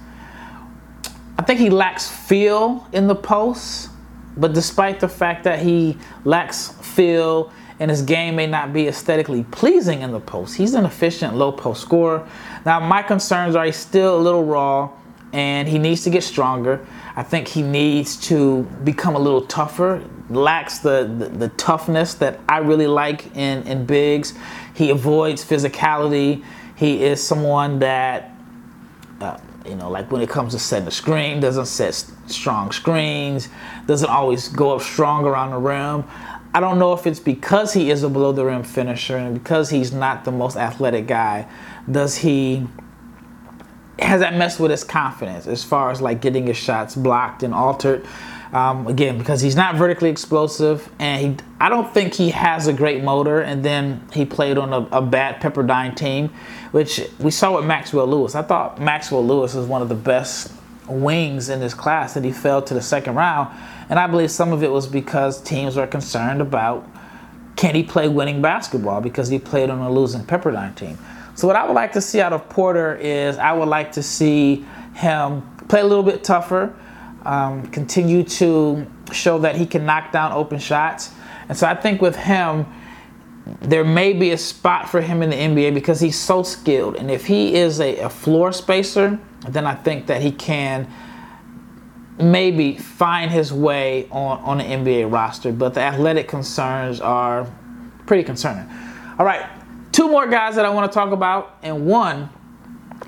I 1.39 1.43
think 1.43 1.61
he 1.61 1.71
lacks 1.71 2.09
feel 2.09 2.87
in 2.93 3.07
the 3.07 3.15
post, 3.15 3.91
but 4.37 4.53
despite 4.53 5.01
the 5.01 5.09
fact 5.09 5.45
that 5.45 5.61
he 5.61 5.97
lacks 6.25 6.69
feel 6.69 7.53
and 7.79 7.91
his 7.91 8.03
game 8.03 8.37
may 8.37 8.47
not 8.47 8.73
be 8.73 8.89
aesthetically 8.89 9.45
pleasing 9.45 10.03
in 10.03 10.13
the 10.13 10.21
post, 10.21 10.57
he's 10.57 10.75
an 10.75 10.85
efficient 10.85 11.37
low 11.37 11.53
post 11.53 11.83
scorer. 11.83 12.29
Now, 12.67 12.81
my 12.81 13.03
concerns 13.03 13.55
are 13.55 13.65
he's 13.65 13.77
still 13.77 14.17
a 14.17 14.23
little 14.23 14.45
raw 14.45 14.91
and 15.33 15.69
he 15.69 15.79
needs 15.79 16.03
to 16.05 16.11
get 16.11 16.23
stronger. 16.23 16.85
I 17.17 17.23
think 17.23 17.49
he 17.49 17.63
needs 17.63 18.17
to 18.29 18.63
become 18.83 19.15
a 19.15 19.21
little 19.21 19.43
tougher, 19.43 20.03
lacks 20.31 20.79
the, 20.79 21.05
the, 21.19 21.29
the 21.29 21.49
toughness 21.51 22.15
that 22.15 22.41
I 22.49 22.59
really 22.59 22.89
like 22.89 23.37
in, 23.37 23.63
in 23.67 23.87
bigs. 23.87 24.35
He 24.75 24.91
avoids 24.91 25.45
physicality 25.45 26.43
he 26.77 27.05
is 27.05 27.23
someone 27.23 27.79
that, 27.81 28.33
uh, 29.21 29.39
you 29.67 29.77
know, 29.77 29.89
like 29.89 30.11
when 30.11 30.23
it 30.23 30.29
comes 30.29 30.53
to 30.53 30.59
setting 30.59 30.85
the 30.85 30.91
screen, 30.91 31.41
doesn't 31.41 31.67
set 31.67 31.95
strong 32.27 32.73
screens, 32.73 33.49
doesn't 33.87 34.11
always 34.11 34.49
go 34.49 34.75
up 34.75 34.83
strong 34.83 35.25
around 35.25 35.51
the 35.51 35.59
rim. 35.59 36.05
I 36.53 36.61
don't 36.61 36.79
know 36.79 36.93
if 36.93 37.07
it's 37.07 37.21
because 37.21 37.73
he 37.73 37.91
is 37.91 38.03
a 38.03 38.09
below 38.09 38.33
the 38.33 38.45
rim 38.45 38.63
finisher 38.63 39.17
and 39.17 39.35
because 39.35 39.71
he's 39.71 39.93
not 39.93 40.25
the 40.25 40.33
most 40.33 40.57
athletic 40.57 41.07
guy, 41.07 41.49
does 41.91 42.17
he 42.17 42.67
has 43.99 44.21
that 44.21 44.35
messed 44.35 44.59
with 44.59 44.71
his 44.71 44.85
confidence 44.85 45.47
as 45.47 45.63
far 45.63 45.91
as 45.91 46.01
like 46.01 46.21
getting 46.21 46.47
his 46.47 46.57
shots 46.57 46.95
blocked 46.95 47.43
and 47.43 47.55
altered? 47.55 48.07
Um, 48.53 48.87
again, 48.87 49.19
because 49.19 49.41
he's 49.41 49.57
not 49.57 49.75
vertically 49.75 50.11
explosive, 50.11 50.89
and 51.01 51.21
he, 51.41 51.47
I 51.59 51.69
don't 51.69 51.93
think 51.93 52.15
he 52.15 52.31
has 52.31 52.69
a 52.69 52.73
great 52.73 53.03
motor. 53.03 53.41
And 53.41 53.65
then 53.65 54.07
he 54.13 54.25
played 54.25 54.59
on 54.59 54.73
a, 54.73 54.99
a 54.99 55.03
bad 55.03 55.41
Pepperdine 55.41 55.97
team, 55.97 56.29
which 56.71 57.01
we 57.19 57.33
saw 57.33 57.57
with 57.57 57.65
Maxwell 57.65 58.07
Lewis. 58.07 58.37
I 58.37 58.43
thought 58.43 58.81
Maxwell 58.81 59.27
Lewis 59.27 59.55
was 59.55 59.67
one 59.67 59.83
of 59.83 59.89
the 59.89 59.97
best 59.97 60.53
wings 60.89 61.49
in 61.49 61.61
this 61.61 61.75
class, 61.75 62.15
and 62.15 62.25
he 62.25 62.31
fell 62.31 62.63
to 62.63 62.75
the 62.75 62.83
second 62.83 63.17
round. 63.17 63.53
And 63.89 63.99
I 63.99 64.07
believe 64.07 64.31
some 64.31 64.53
of 64.53 64.63
it 64.63 64.71
was 64.71 64.87
because 64.87 65.43
teams 65.43 65.77
were 65.77 65.87
concerned 65.87 66.41
about 66.41 66.89
can 67.57 67.75
he 67.75 67.83
play 67.83 68.09
winning 68.09 68.43
basketball 68.43 69.01
because 69.01 69.29
he 69.29 69.39
played 69.39 69.71
on 69.71 69.79
a 69.79 69.91
losing 69.91 70.23
Pepperdine 70.23 70.75
team. 70.75 70.99
So 71.35 71.47
what 71.47 71.57
I 71.57 71.67
would 71.67 71.75
like 71.75 71.93
to 71.93 72.01
see 72.01 72.21
out 72.21 72.33
of 72.33 72.49
Porter 72.49 72.97
is 72.97 73.39
I 73.39 73.53
would 73.53 73.69
like 73.69 73.93
to 73.93 74.03
see 74.03 74.65
him 74.95 75.43
play 75.69 75.81
a 75.81 75.85
little 75.85 76.05
bit 76.05 76.23
tougher 76.23 76.75
um, 77.25 77.67
continue 77.69 78.23
to 78.23 78.87
show 79.13 79.39
that 79.39 79.57
he 79.57 79.67
can 79.67 79.87
knock 79.87 80.13
down 80.13 80.33
open 80.33 80.59
shots. 80.59 81.13
And 81.49 81.57
so 81.57 81.67
I 81.67 81.75
think 81.75 82.01
with 82.01 82.17
him, 82.17 82.67
there 83.61 83.85
may 83.85 84.13
be 84.13 84.31
a 84.31 84.39
spot 84.39 84.89
for 84.89 85.01
him 85.01 85.23
in 85.23 85.31
the 85.31 85.37
NBA 85.37 85.75
because 85.75 86.01
he's 86.01 86.19
so 86.19 86.43
skilled. 86.43 86.97
And 86.97 87.11
if 87.11 87.27
he 87.27 87.55
is 87.55 87.81
a, 87.81 87.99
a 88.01 88.09
floor 88.09 88.53
spacer, 88.53 89.19
then 89.49 89.67
I 89.67 89.75
think 89.75 90.07
that 90.07 90.23
he 90.23 90.33
can 90.33 90.91
maybe 92.19 92.77
find 92.77 93.31
his 93.31 93.53
way 93.53 94.09
on, 94.11 94.39
on 94.41 94.59
the 94.59 94.65
NBA 94.65 95.13
roster. 95.13 95.53
But 95.53 95.75
the 95.75 95.81
athletic 95.81 96.29
concerns 96.29 97.01
are 97.01 97.47
pretty 98.07 98.23
concerning. 98.23 98.67
All 99.19 99.27
right, 99.27 99.47
two 99.95 100.09
more 100.09 100.27
guys 100.27 100.57
that 100.57 100.65
I 100.65 100.71
want 100.71 100.91
to 100.91 100.95
talk 100.95 101.13
about, 101.13 101.57
and 101.63 101.87
one 101.87 102.29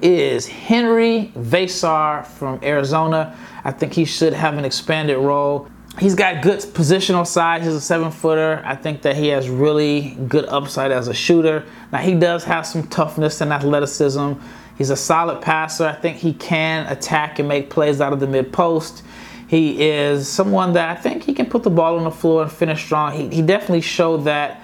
is 0.03 0.46
Henry 0.46 1.33
Veesaar 1.35 2.25
from 2.25 2.61
Arizona. 2.62 3.37
I 3.64 3.72
think 3.72 3.92
he 3.92 4.05
should 4.05 4.33
have 4.33 4.57
an 4.57 4.64
expanded 4.64 5.18
role. 5.18 5.68
he's 5.99 6.14
got 6.14 6.44
good 6.44 6.61
positional 6.61 7.27
size. 7.27 7.64
He's 7.64 7.75
a 7.75 7.81
seven 7.81 8.12
footer. 8.12 8.62
I 8.64 8.77
think 8.77 9.03
that 9.03 9.16
he 9.16 9.29
has 9.29 9.49
really 9.49 10.16
good 10.29 10.44
upside 10.44 10.92
as 10.92 11.09
a 11.09 11.14
shooter. 11.14 11.64
Now, 11.90 11.99
he 11.99 12.14
does 12.14 12.44
have 12.44 12.64
some 12.64 12.87
toughness 12.87 13.40
and 13.40 13.53
athleticism. 13.53 14.35
He's 14.79 14.90
a 14.90 14.96
solid 14.96 15.42
passer. 15.42 15.87
I 15.87 15.94
think 15.94 16.18
he 16.18 16.35
can 16.35 16.87
attack 16.87 17.40
and 17.40 17.49
make 17.49 17.68
plays 17.68 18.01
out 18.01 18.12
of 18.12 18.20
the 18.20 18.29
mid 18.29 18.53
post. 18.53 19.03
He 19.49 19.88
is 19.88 20.29
someone 20.29 20.75
that 20.75 20.96
I 20.96 21.01
think 21.01 21.25
he 21.25 21.35
can 21.35 21.46
put 21.46 21.64
the 21.64 21.70
ball 21.70 21.99
on 21.99 22.05
the 22.05 22.12
floor 22.12 22.42
and 22.42 22.53
finish 22.53 22.85
strong. 22.85 23.12
He, 23.12 23.29
he 23.29 23.42
definitely 23.42 23.81
showed 23.81 24.18
that 24.18 24.62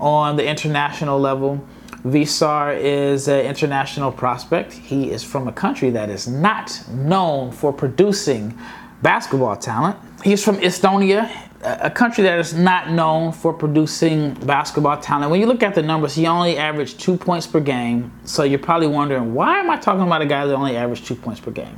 on 0.00 0.36
the 0.36 0.46
international 0.46 1.18
level. 1.18 1.64
Veesaar 2.04 2.78
is 2.78 3.28
an 3.28 3.46
international 3.46 4.12
prospect. 4.12 4.72
He 4.72 5.10
is 5.10 5.24
from 5.24 5.48
a 5.48 5.52
country 5.52 5.90
that 5.90 6.10
is 6.10 6.28
not 6.28 6.86
known 6.90 7.50
for 7.50 7.72
producing 7.72 8.58
basketball 9.02 9.56
talent. 9.56 9.96
He's 10.22 10.44
from 10.44 10.56
Estonia, 10.58 11.30
a 11.62 11.90
country 11.90 12.24
that 12.24 12.38
is 12.38 12.52
not 12.52 12.90
known 12.90 13.32
for 13.32 13.54
producing 13.54 14.34
basketball 14.34 14.98
talent. 14.98 15.30
When 15.30 15.40
you 15.40 15.46
look 15.46 15.62
at 15.62 15.74
the 15.74 15.82
numbers, 15.82 16.14
he 16.14 16.26
only 16.26 16.58
averaged 16.58 17.00
two 17.00 17.16
points 17.16 17.46
per 17.46 17.60
game. 17.60 18.12
So 18.24 18.42
you're 18.42 18.58
probably 18.58 18.86
wondering, 18.86 19.32
why 19.32 19.58
am 19.60 19.70
I 19.70 19.78
talking 19.78 20.02
about 20.02 20.20
a 20.20 20.26
guy 20.26 20.44
that 20.46 20.54
only 20.54 20.76
averaged 20.76 21.06
two 21.06 21.14
points 21.14 21.40
per 21.40 21.50
game? 21.50 21.76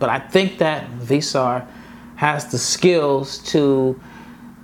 But 0.00 0.10
I 0.10 0.18
think 0.18 0.58
that 0.58 0.90
Veesaar 0.98 1.64
has 2.16 2.50
the 2.50 2.58
skills 2.58 3.38
to 3.50 4.00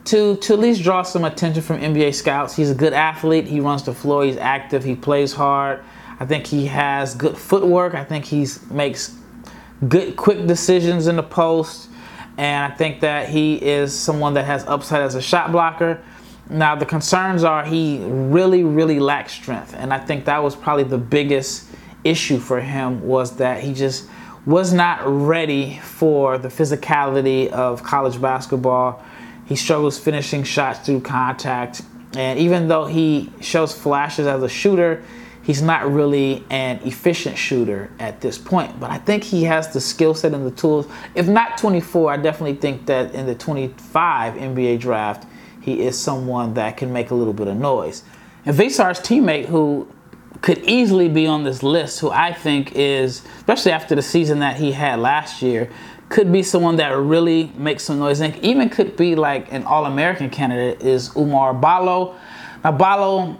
to 0.09 0.37
to 0.37 0.53
at 0.55 0.59
least 0.59 0.83
draw 0.83 1.03
some 1.03 1.25
attention 1.25 1.63
from 1.63 1.81
NBA 1.81 2.15
scouts. 2.15 2.57
He's 2.57 2.71
a 2.71 2.75
good 2.75 2.93
athlete. 2.93 3.47
He 3.47 3.61
runs 3.61 3.83
the 3.83 3.95
floor. 3.95 4.25
He's 4.25 4.37
active. 4.37 4.85
He 4.85 4.95
plays 4.95 5.33
hard. 5.33 5.83
I 6.21 6.27
think 6.27 6.47
he 6.47 6.67
has 6.67 7.15
good 7.15 7.37
footwork. 7.37 7.95
I 7.95 8.05
think 8.05 8.25
he 8.25 8.47
makes 8.71 9.17
good 9.87 10.17
quick 10.17 10.47
decisions 10.47 11.07
in 11.07 11.17
the 11.17 11.23
post. 11.23 11.91
And 12.37 12.73
I 12.73 12.75
think 12.75 13.01
that 13.01 13.29
he 13.29 13.57
is 13.57 13.93
someone 13.93 14.35
that 14.35 14.45
has 14.45 14.65
upside 14.67 15.03
as 15.03 15.15
a 15.15 15.23
shot 15.23 15.53
blocker. 15.53 16.01
Now 16.49 16.75
the 16.75 16.87
concerns 16.87 17.45
are 17.45 17.65
he 17.65 17.99
really, 18.05 18.65
really 18.65 19.01
lacks 19.01 19.33
strength. 19.33 19.75
And 19.75 19.93
I 19.93 19.99
think 19.99 20.25
that 20.25 20.43
was 20.43 20.57
probably 20.57 20.85
the 20.85 20.99
biggest 20.99 21.69
issue 22.05 22.39
for 22.39 22.61
him 22.61 23.07
was 23.07 23.37
that 23.37 23.63
he 23.63 23.75
just 23.75 24.09
was 24.47 24.73
not 24.73 25.01
ready 25.05 25.79
for 25.81 26.39
the 26.39 26.49
physicality 26.49 27.51
of 27.51 27.83
college 27.83 28.21
basketball. 28.21 29.05
He 29.49 29.57
struggles 29.57 29.99
finishing 29.99 30.45
shots 30.45 30.81
through 30.81 31.01
contact. 31.01 31.83
And 32.15 32.39
even 32.39 32.69
though 32.69 32.85
he 32.85 33.33
shows 33.41 33.73
flashes 33.73 34.27
as 34.27 34.43
a 34.43 34.49
shooter, 34.49 35.03
he's 35.43 35.63
not 35.63 35.91
really 35.91 36.45
an 36.51 36.81
efficient 36.85 37.39
shooter 37.39 37.91
at 37.99 38.21
this 38.21 38.37
point. 38.37 38.79
But 38.79 38.91
I 38.91 38.99
think 38.99 39.25
he 39.25 39.45
has 39.45 39.73
the 39.73 39.81
skill 39.81 40.13
set 40.13 40.35
and 40.35 40.47
the 40.47 40.51
tools. 40.51 40.87
If 41.15 41.29
not 41.29 41.57
24, 41.57 42.13
I 42.13 42.17
definitely 42.19 42.57
think 42.57 42.85
that 42.87 43.15
in 43.15 43.25
the 43.25 43.35
25 43.35 44.35
NBA 44.35 44.81
draft, 44.81 45.27
he 45.63 45.81
is 45.81 45.99
someone 45.99 46.55
that 46.55 46.77
can 46.77 46.93
make 46.93 47.11
a 47.11 47.15
little 47.15 47.33
bit 47.33 47.49
of 47.49 47.57
noise. 47.57 48.05
And 48.45 48.55
Veesaar's 48.55 49.01
teammate, 49.01 49.47
who 49.47 49.89
could 50.43 50.59
easily 50.59 51.09
be 51.09 51.27
on 51.27 51.45
this 51.45 51.63
list, 51.63 52.01
who 52.01 52.11
I 52.11 52.33
think 52.33 52.73
is, 52.75 53.23
especially 53.39 53.73
after 53.73 53.95
the 53.95 54.03
season 54.03 54.41
that 54.41 54.57
he 54.57 54.73
had 54.73 55.01
last 55.01 55.43
year, 55.43 55.71
could 56.09 56.33
be 56.33 56.43
someone 56.43 56.77
that 56.77 56.97
really 56.97 57.53
makes 57.57 57.85
some 57.85 57.99
noise 57.99 58.21
and 58.21 58.37
even 58.39 58.71
could 58.71 58.97
be 58.97 59.15
like 59.15 59.53
an 59.53 59.65
All 59.65 59.85
American 59.85 60.31
candidate 60.31 60.83
is 60.83 61.11
Oumar 61.11 61.59
Ballo 61.61 62.17
Now, 62.65 62.73
Ballo 62.73 63.39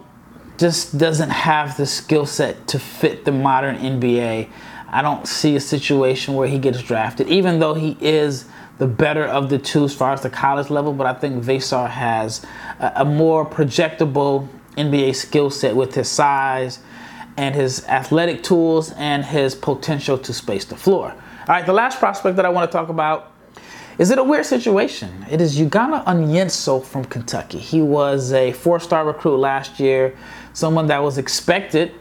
just 0.57 0.97
doesn't 0.97 1.29
have 1.29 1.77
the 1.77 1.85
skill 1.85 2.25
set 2.25 2.67
to 2.67 2.79
fit 2.79 3.25
the 3.25 3.31
modern 3.31 3.77
NBA. 3.77 4.49
I 4.89 5.01
don't 5.01 5.27
see 5.27 5.55
a 5.55 5.59
situation 5.59 6.33
where 6.33 6.47
he 6.47 6.59
gets 6.59 6.81
drafted, 6.83 7.27
even 7.27 7.59
though 7.59 7.73
he 7.73 7.97
is 8.01 8.45
the 8.77 8.87
better 8.87 9.23
of 9.23 9.49
the 9.49 9.57
two 9.57 9.85
as 9.85 9.93
far 9.93 10.13
as 10.13 10.21
the 10.21 10.29
college 10.29 10.69
level. 10.69 10.93
But 10.93 11.07
I 11.07 11.13
think 11.13 11.43
Veesaar 11.43 11.89
has 11.89 12.45
a, 12.79 12.91
a 12.97 13.05
more 13.05 13.45
projectable 13.45 14.47
NBA 14.77 15.15
skill 15.15 15.49
set 15.49 15.75
with 15.75 15.95
his 15.95 16.09
size 16.09 16.79
and 17.37 17.55
his 17.55 17.85
athletic 17.87 18.43
tools 18.43 18.91
and 18.93 19.23
his 19.23 19.55
potential 19.55 20.17
to 20.17 20.33
space 20.33 20.65
the 20.65 20.75
floor. 20.75 21.15
All 21.49 21.55
right, 21.55 21.65
the 21.65 21.73
last 21.73 21.97
prospect 21.97 22.35
that 22.35 22.45
I 22.45 22.49
want 22.49 22.69
to 22.69 22.77
talk 22.77 22.89
about 22.89 23.33
is 23.97 24.11
it 24.11 24.19
a 24.19 24.23
weird 24.23 24.45
situation? 24.45 25.25
It 25.31 25.41
is 25.41 25.57
Ugonna 25.57 26.05
Onyenso 26.05 26.85
from 26.85 27.05
Kentucky. 27.05 27.57
He 27.57 27.81
was 27.81 28.31
a 28.33 28.51
four-star 28.51 29.03
recruit 29.03 29.37
last 29.37 29.79
year, 29.79 30.15
someone 30.53 30.85
that 30.87 31.01
was 31.01 31.17
expected 31.17 31.91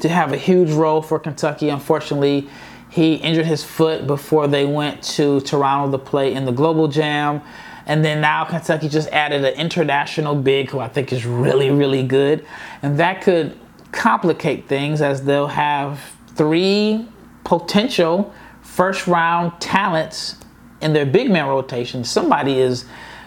to 0.00 0.08
have 0.08 0.32
a 0.32 0.38
huge 0.38 0.70
role 0.70 1.02
for 1.02 1.18
Kentucky. 1.18 1.68
Unfortunately, 1.68 2.48
he 2.88 3.16
injured 3.16 3.44
his 3.44 3.62
foot 3.62 4.06
before 4.06 4.48
they 4.48 4.64
went 4.64 5.02
to 5.02 5.42
Toronto 5.42 5.94
to 5.98 6.02
play 6.02 6.32
in 6.32 6.46
the 6.46 6.52
Global 6.52 6.88
Jam. 6.88 7.42
And 7.84 8.02
then 8.02 8.22
now 8.22 8.46
Kentucky 8.46 8.88
just 8.88 9.10
added 9.10 9.44
an 9.44 9.52
international 9.60 10.36
big 10.36 10.70
who 10.70 10.78
I 10.78 10.88
think 10.88 11.12
is 11.12 11.26
really, 11.26 11.70
really 11.70 12.02
good. 12.02 12.46
And 12.80 12.98
that 12.98 13.20
could 13.20 13.58
complicate 13.92 14.68
things 14.68 15.02
as 15.02 15.22
they'll 15.22 15.48
have 15.48 16.00
three 16.28 17.06
potential 17.44 18.32
first 18.62 19.06
round 19.06 19.60
talents 19.60 20.36
in 20.80 20.92
their 20.92 21.06
big 21.06 21.30
man 21.30 21.46
rotation, 21.46 22.04
somebody 22.04 22.58
is 22.58 22.84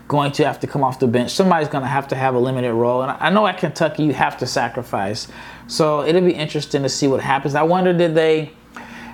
going 0.08 0.32
to 0.34 0.46
have 0.46 0.60
to 0.60 0.68
come 0.68 0.84
off 0.84 1.00
the 1.00 1.08
bench. 1.08 1.32
Somebody's 1.32 1.68
going 1.68 1.84
to 1.84 1.90
have 1.90 2.08
to 2.10 2.16
have 2.16 2.36
a 2.36 2.40
limited 2.40 2.74
role. 2.74 3.02
And 3.02 3.12
I 3.12 3.30
know 3.30 3.48
at 3.48 3.58
Kentucky 3.58 4.04
you 4.04 4.14
have 4.14 4.38
to 4.38 4.46
sacrifice. 4.46 5.28
So 5.68 6.04
it'll 6.04 6.22
be 6.22 6.34
interesting 6.34 6.84
to 6.84 6.90
see 6.90 7.08
what 7.08 7.22
happens. 7.22 7.56
I 7.56 7.64
wonder 7.64 7.92
did 7.94 8.14
they 8.14 8.52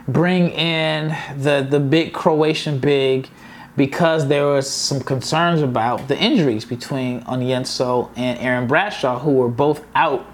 bring 0.07 0.49
in 0.49 1.15
the 1.37 1.65
the 1.69 1.79
big 1.79 2.11
Croatian 2.11 2.79
big 2.79 3.29
because 3.77 4.27
there 4.27 4.45
was 4.47 4.69
some 4.69 4.99
concerns 4.99 5.61
about 5.61 6.07
the 6.07 6.17
injuries 6.17 6.65
between 6.65 7.21
Onyenso 7.21 8.09
and 8.17 8.37
Aaron 8.39 8.67
Bradshaw 8.67 9.19
who 9.19 9.31
were 9.31 9.47
both 9.47 9.85
out 9.95 10.25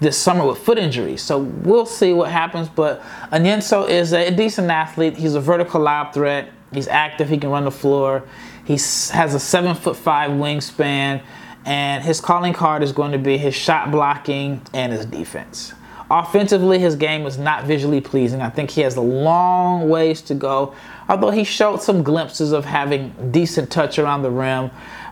this 0.00 0.16
summer 0.16 0.46
with 0.46 0.58
foot 0.58 0.78
injuries. 0.78 1.22
So 1.22 1.38
we'll 1.38 1.86
see 1.86 2.12
what 2.12 2.30
happens. 2.30 2.68
But 2.68 3.02
Onyenso 3.32 3.88
is 3.88 4.12
a 4.12 4.30
decent 4.30 4.70
athlete. 4.70 5.16
He's 5.16 5.34
a 5.34 5.40
vertical 5.40 5.80
lob 5.80 6.12
threat. 6.12 6.50
He's 6.72 6.88
active. 6.88 7.28
He 7.28 7.38
can 7.38 7.50
run 7.50 7.64
the 7.64 7.70
floor. 7.70 8.24
He 8.64 8.74
has 8.74 9.34
a 9.34 9.40
seven 9.40 9.74
foot 9.74 9.96
five 9.96 10.30
wingspan, 10.30 11.22
and 11.64 12.04
his 12.04 12.20
calling 12.20 12.52
card 12.52 12.82
is 12.82 12.92
going 12.92 13.12
to 13.12 13.18
be 13.18 13.38
his 13.38 13.54
shot 13.54 13.90
blocking 13.90 14.60
and 14.74 14.92
his 14.92 15.06
defense. 15.06 15.72
Offensively, 16.10 16.78
his 16.78 16.94
game 16.96 17.26
is 17.26 17.36
not 17.36 17.64
visually 17.64 18.00
pleasing. 18.00 18.40
I 18.40 18.48
think 18.48 18.70
he 18.70 18.80
has 18.82 18.96
a 18.96 19.02
long 19.02 19.88
ways 19.88 20.22
to 20.22 20.34
go. 20.34 20.74
Although 21.08 21.30
he 21.30 21.44
showed 21.44 21.82
some 21.82 22.02
glimpses 22.02 22.52
of 22.52 22.64
having 22.64 23.30
decent 23.30 23.70
touch 23.70 23.98
around 23.98 24.22
the 24.22 24.30
rim, 24.30 24.70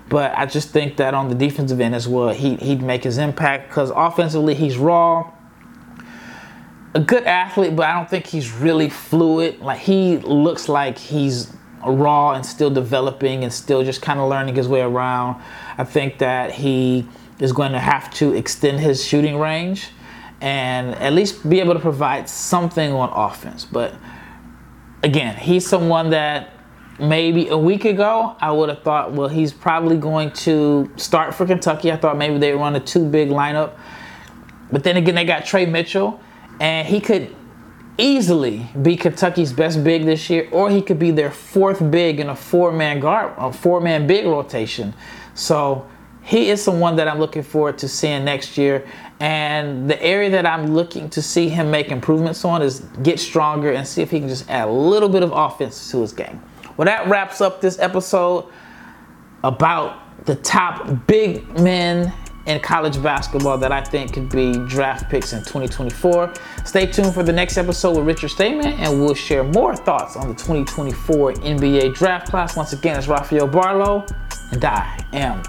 but 0.08 0.36
I 0.36 0.46
just 0.46 0.70
think 0.70 0.96
that 0.98 1.14
on 1.14 1.28
the 1.28 1.34
defensive 1.34 1.80
end 1.80 1.94
as 1.94 2.06
well, 2.06 2.30
he, 2.30 2.56
he'd 2.56 2.82
make 2.82 3.04
his 3.04 3.18
impact 3.18 3.68
because 3.68 3.90
offensively 3.94 4.54
he's 4.54 4.76
raw 4.76 5.32
a 6.96 7.00
good 7.00 7.24
athlete, 7.24 7.76
but 7.76 7.86
I 7.86 7.92
don't 7.92 8.08
think 8.08 8.26
he's 8.26 8.50
really 8.52 8.88
fluid. 8.88 9.60
Like 9.60 9.80
he 9.80 10.16
looks 10.16 10.66
like 10.66 10.96
he's 10.96 11.52
raw 11.84 12.32
and 12.32 12.44
still 12.44 12.70
developing 12.70 13.44
and 13.44 13.52
still 13.52 13.84
just 13.84 14.00
kind 14.00 14.18
of 14.18 14.30
learning 14.30 14.56
his 14.56 14.66
way 14.66 14.80
around. 14.80 15.40
I 15.76 15.84
think 15.84 16.18
that 16.18 16.52
he 16.52 17.06
is 17.38 17.52
going 17.52 17.72
to 17.72 17.78
have 17.78 18.10
to 18.14 18.32
extend 18.32 18.80
his 18.80 19.04
shooting 19.04 19.38
range 19.38 19.90
and 20.40 20.94
at 20.94 21.12
least 21.12 21.46
be 21.48 21.60
able 21.60 21.74
to 21.74 21.80
provide 21.80 22.30
something 22.30 22.92
on 22.92 23.10
offense. 23.10 23.66
But 23.66 23.94
again, 25.02 25.36
he's 25.36 25.66
someone 25.66 26.08
that 26.10 26.50
maybe 26.98 27.48
a 27.48 27.58
week 27.58 27.84
ago 27.84 28.36
I 28.40 28.52
would 28.52 28.68
have 28.68 28.82
thought, 28.82 29.12
well, 29.12 29.28
he's 29.28 29.52
probably 29.52 29.96
going 29.96 30.30
to 30.32 30.90
start 30.96 31.34
for 31.34 31.46
Kentucky. 31.46 31.92
I 31.92 31.96
thought 31.96 32.16
maybe 32.16 32.38
they'd 32.38 32.54
run 32.54 32.76
a 32.76 32.80
two 32.80 33.04
big 33.08 33.28
lineup. 33.28 33.72
But 34.72 34.84
then 34.84 34.96
again, 34.96 35.14
they 35.14 35.24
got 35.24 35.44
Tre 35.44 35.66
Mitchell 35.66 36.20
and 36.60 36.86
he 36.86 37.00
could 37.00 37.34
easily 37.98 38.66
be 38.82 38.96
Kentucky's 38.96 39.52
best 39.52 39.82
big 39.82 40.04
this 40.04 40.28
year, 40.28 40.48
or 40.52 40.70
he 40.70 40.82
could 40.82 40.98
be 40.98 41.10
their 41.10 41.30
fourth 41.30 41.90
big 41.90 42.20
in 42.20 42.28
a 42.28 42.36
four-man 42.36 43.00
guard, 43.00 43.32
a 43.38 43.52
four-man 43.52 44.06
big 44.06 44.26
rotation. 44.26 44.92
So 45.34 45.86
he 46.22 46.50
is 46.50 46.62
someone 46.62 46.96
that 46.96 47.08
I'm 47.08 47.18
looking 47.18 47.42
forward 47.42 47.78
to 47.78 47.88
seeing 47.88 48.24
next 48.24 48.58
year. 48.58 48.86
And 49.20 49.88
the 49.88 50.02
area 50.02 50.28
that 50.30 50.44
I'm 50.44 50.74
looking 50.74 51.08
to 51.10 51.22
see 51.22 51.48
him 51.48 51.70
make 51.70 51.90
improvements 51.90 52.44
on 52.44 52.62
is 52.62 52.80
get 53.02 53.18
stronger 53.18 53.72
and 53.72 53.86
see 53.86 54.02
if 54.02 54.10
he 54.10 54.18
can 54.18 54.28
just 54.28 54.50
add 54.50 54.68
a 54.68 54.70
little 54.70 55.08
bit 55.08 55.22
of 55.22 55.32
offense 55.32 55.90
to 55.92 56.00
his 56.02 56.12
game. 56.12 56.42
Well, 56.76 56.86
that 56.86 57.08
wraps 57.08 57.40
up 57.40 57.60
this 57.60 57.78
episode 57.78 58.46
about 59.42 60.24
the 60.26 60.36
top 60.36 61.06
big 61.06 61.48
men 61.60 62.12
in 62.46 62.60
college 62.60 63.02
basketball 63.02 63.58
that 63.58 63.72
I 63.72 63.82
think 63.82 64.12
could 64.12 64.30
be 64.30 64.52
draft 64.66 65.10
picks 65.10 65.32
in 65.32 65.40
2024. 65.40 66.32
Stay 66.64 66.86
tuned 66.86 67.12
for 67.12 67.22
the 67.22 67.32
next 67.32 67.58
episode 67.58 67.96
with 67.96 68.06
Richard 68.06 68.30
Stayman, 68.30 68.66
and 68.66 69.00
we'll 69.00 69.14
share 69.14 69.42
more 69.42 69.74
thoughts 69.74 70.16
on 70.16 70.28
the 70.28 70.34
2024 70.34 71.34
NBA 71.34 71.94
draft 71.94 72.28
class. 72.28 72.56
Once 72.56 72.72
again, 72.72 72.96
it's 72.96 73.08
Rafael 73.08 73.48
Barlowe, 73.48 74.06
and 74.52 74.64
I 74.64 75.04
am 75.12 75.42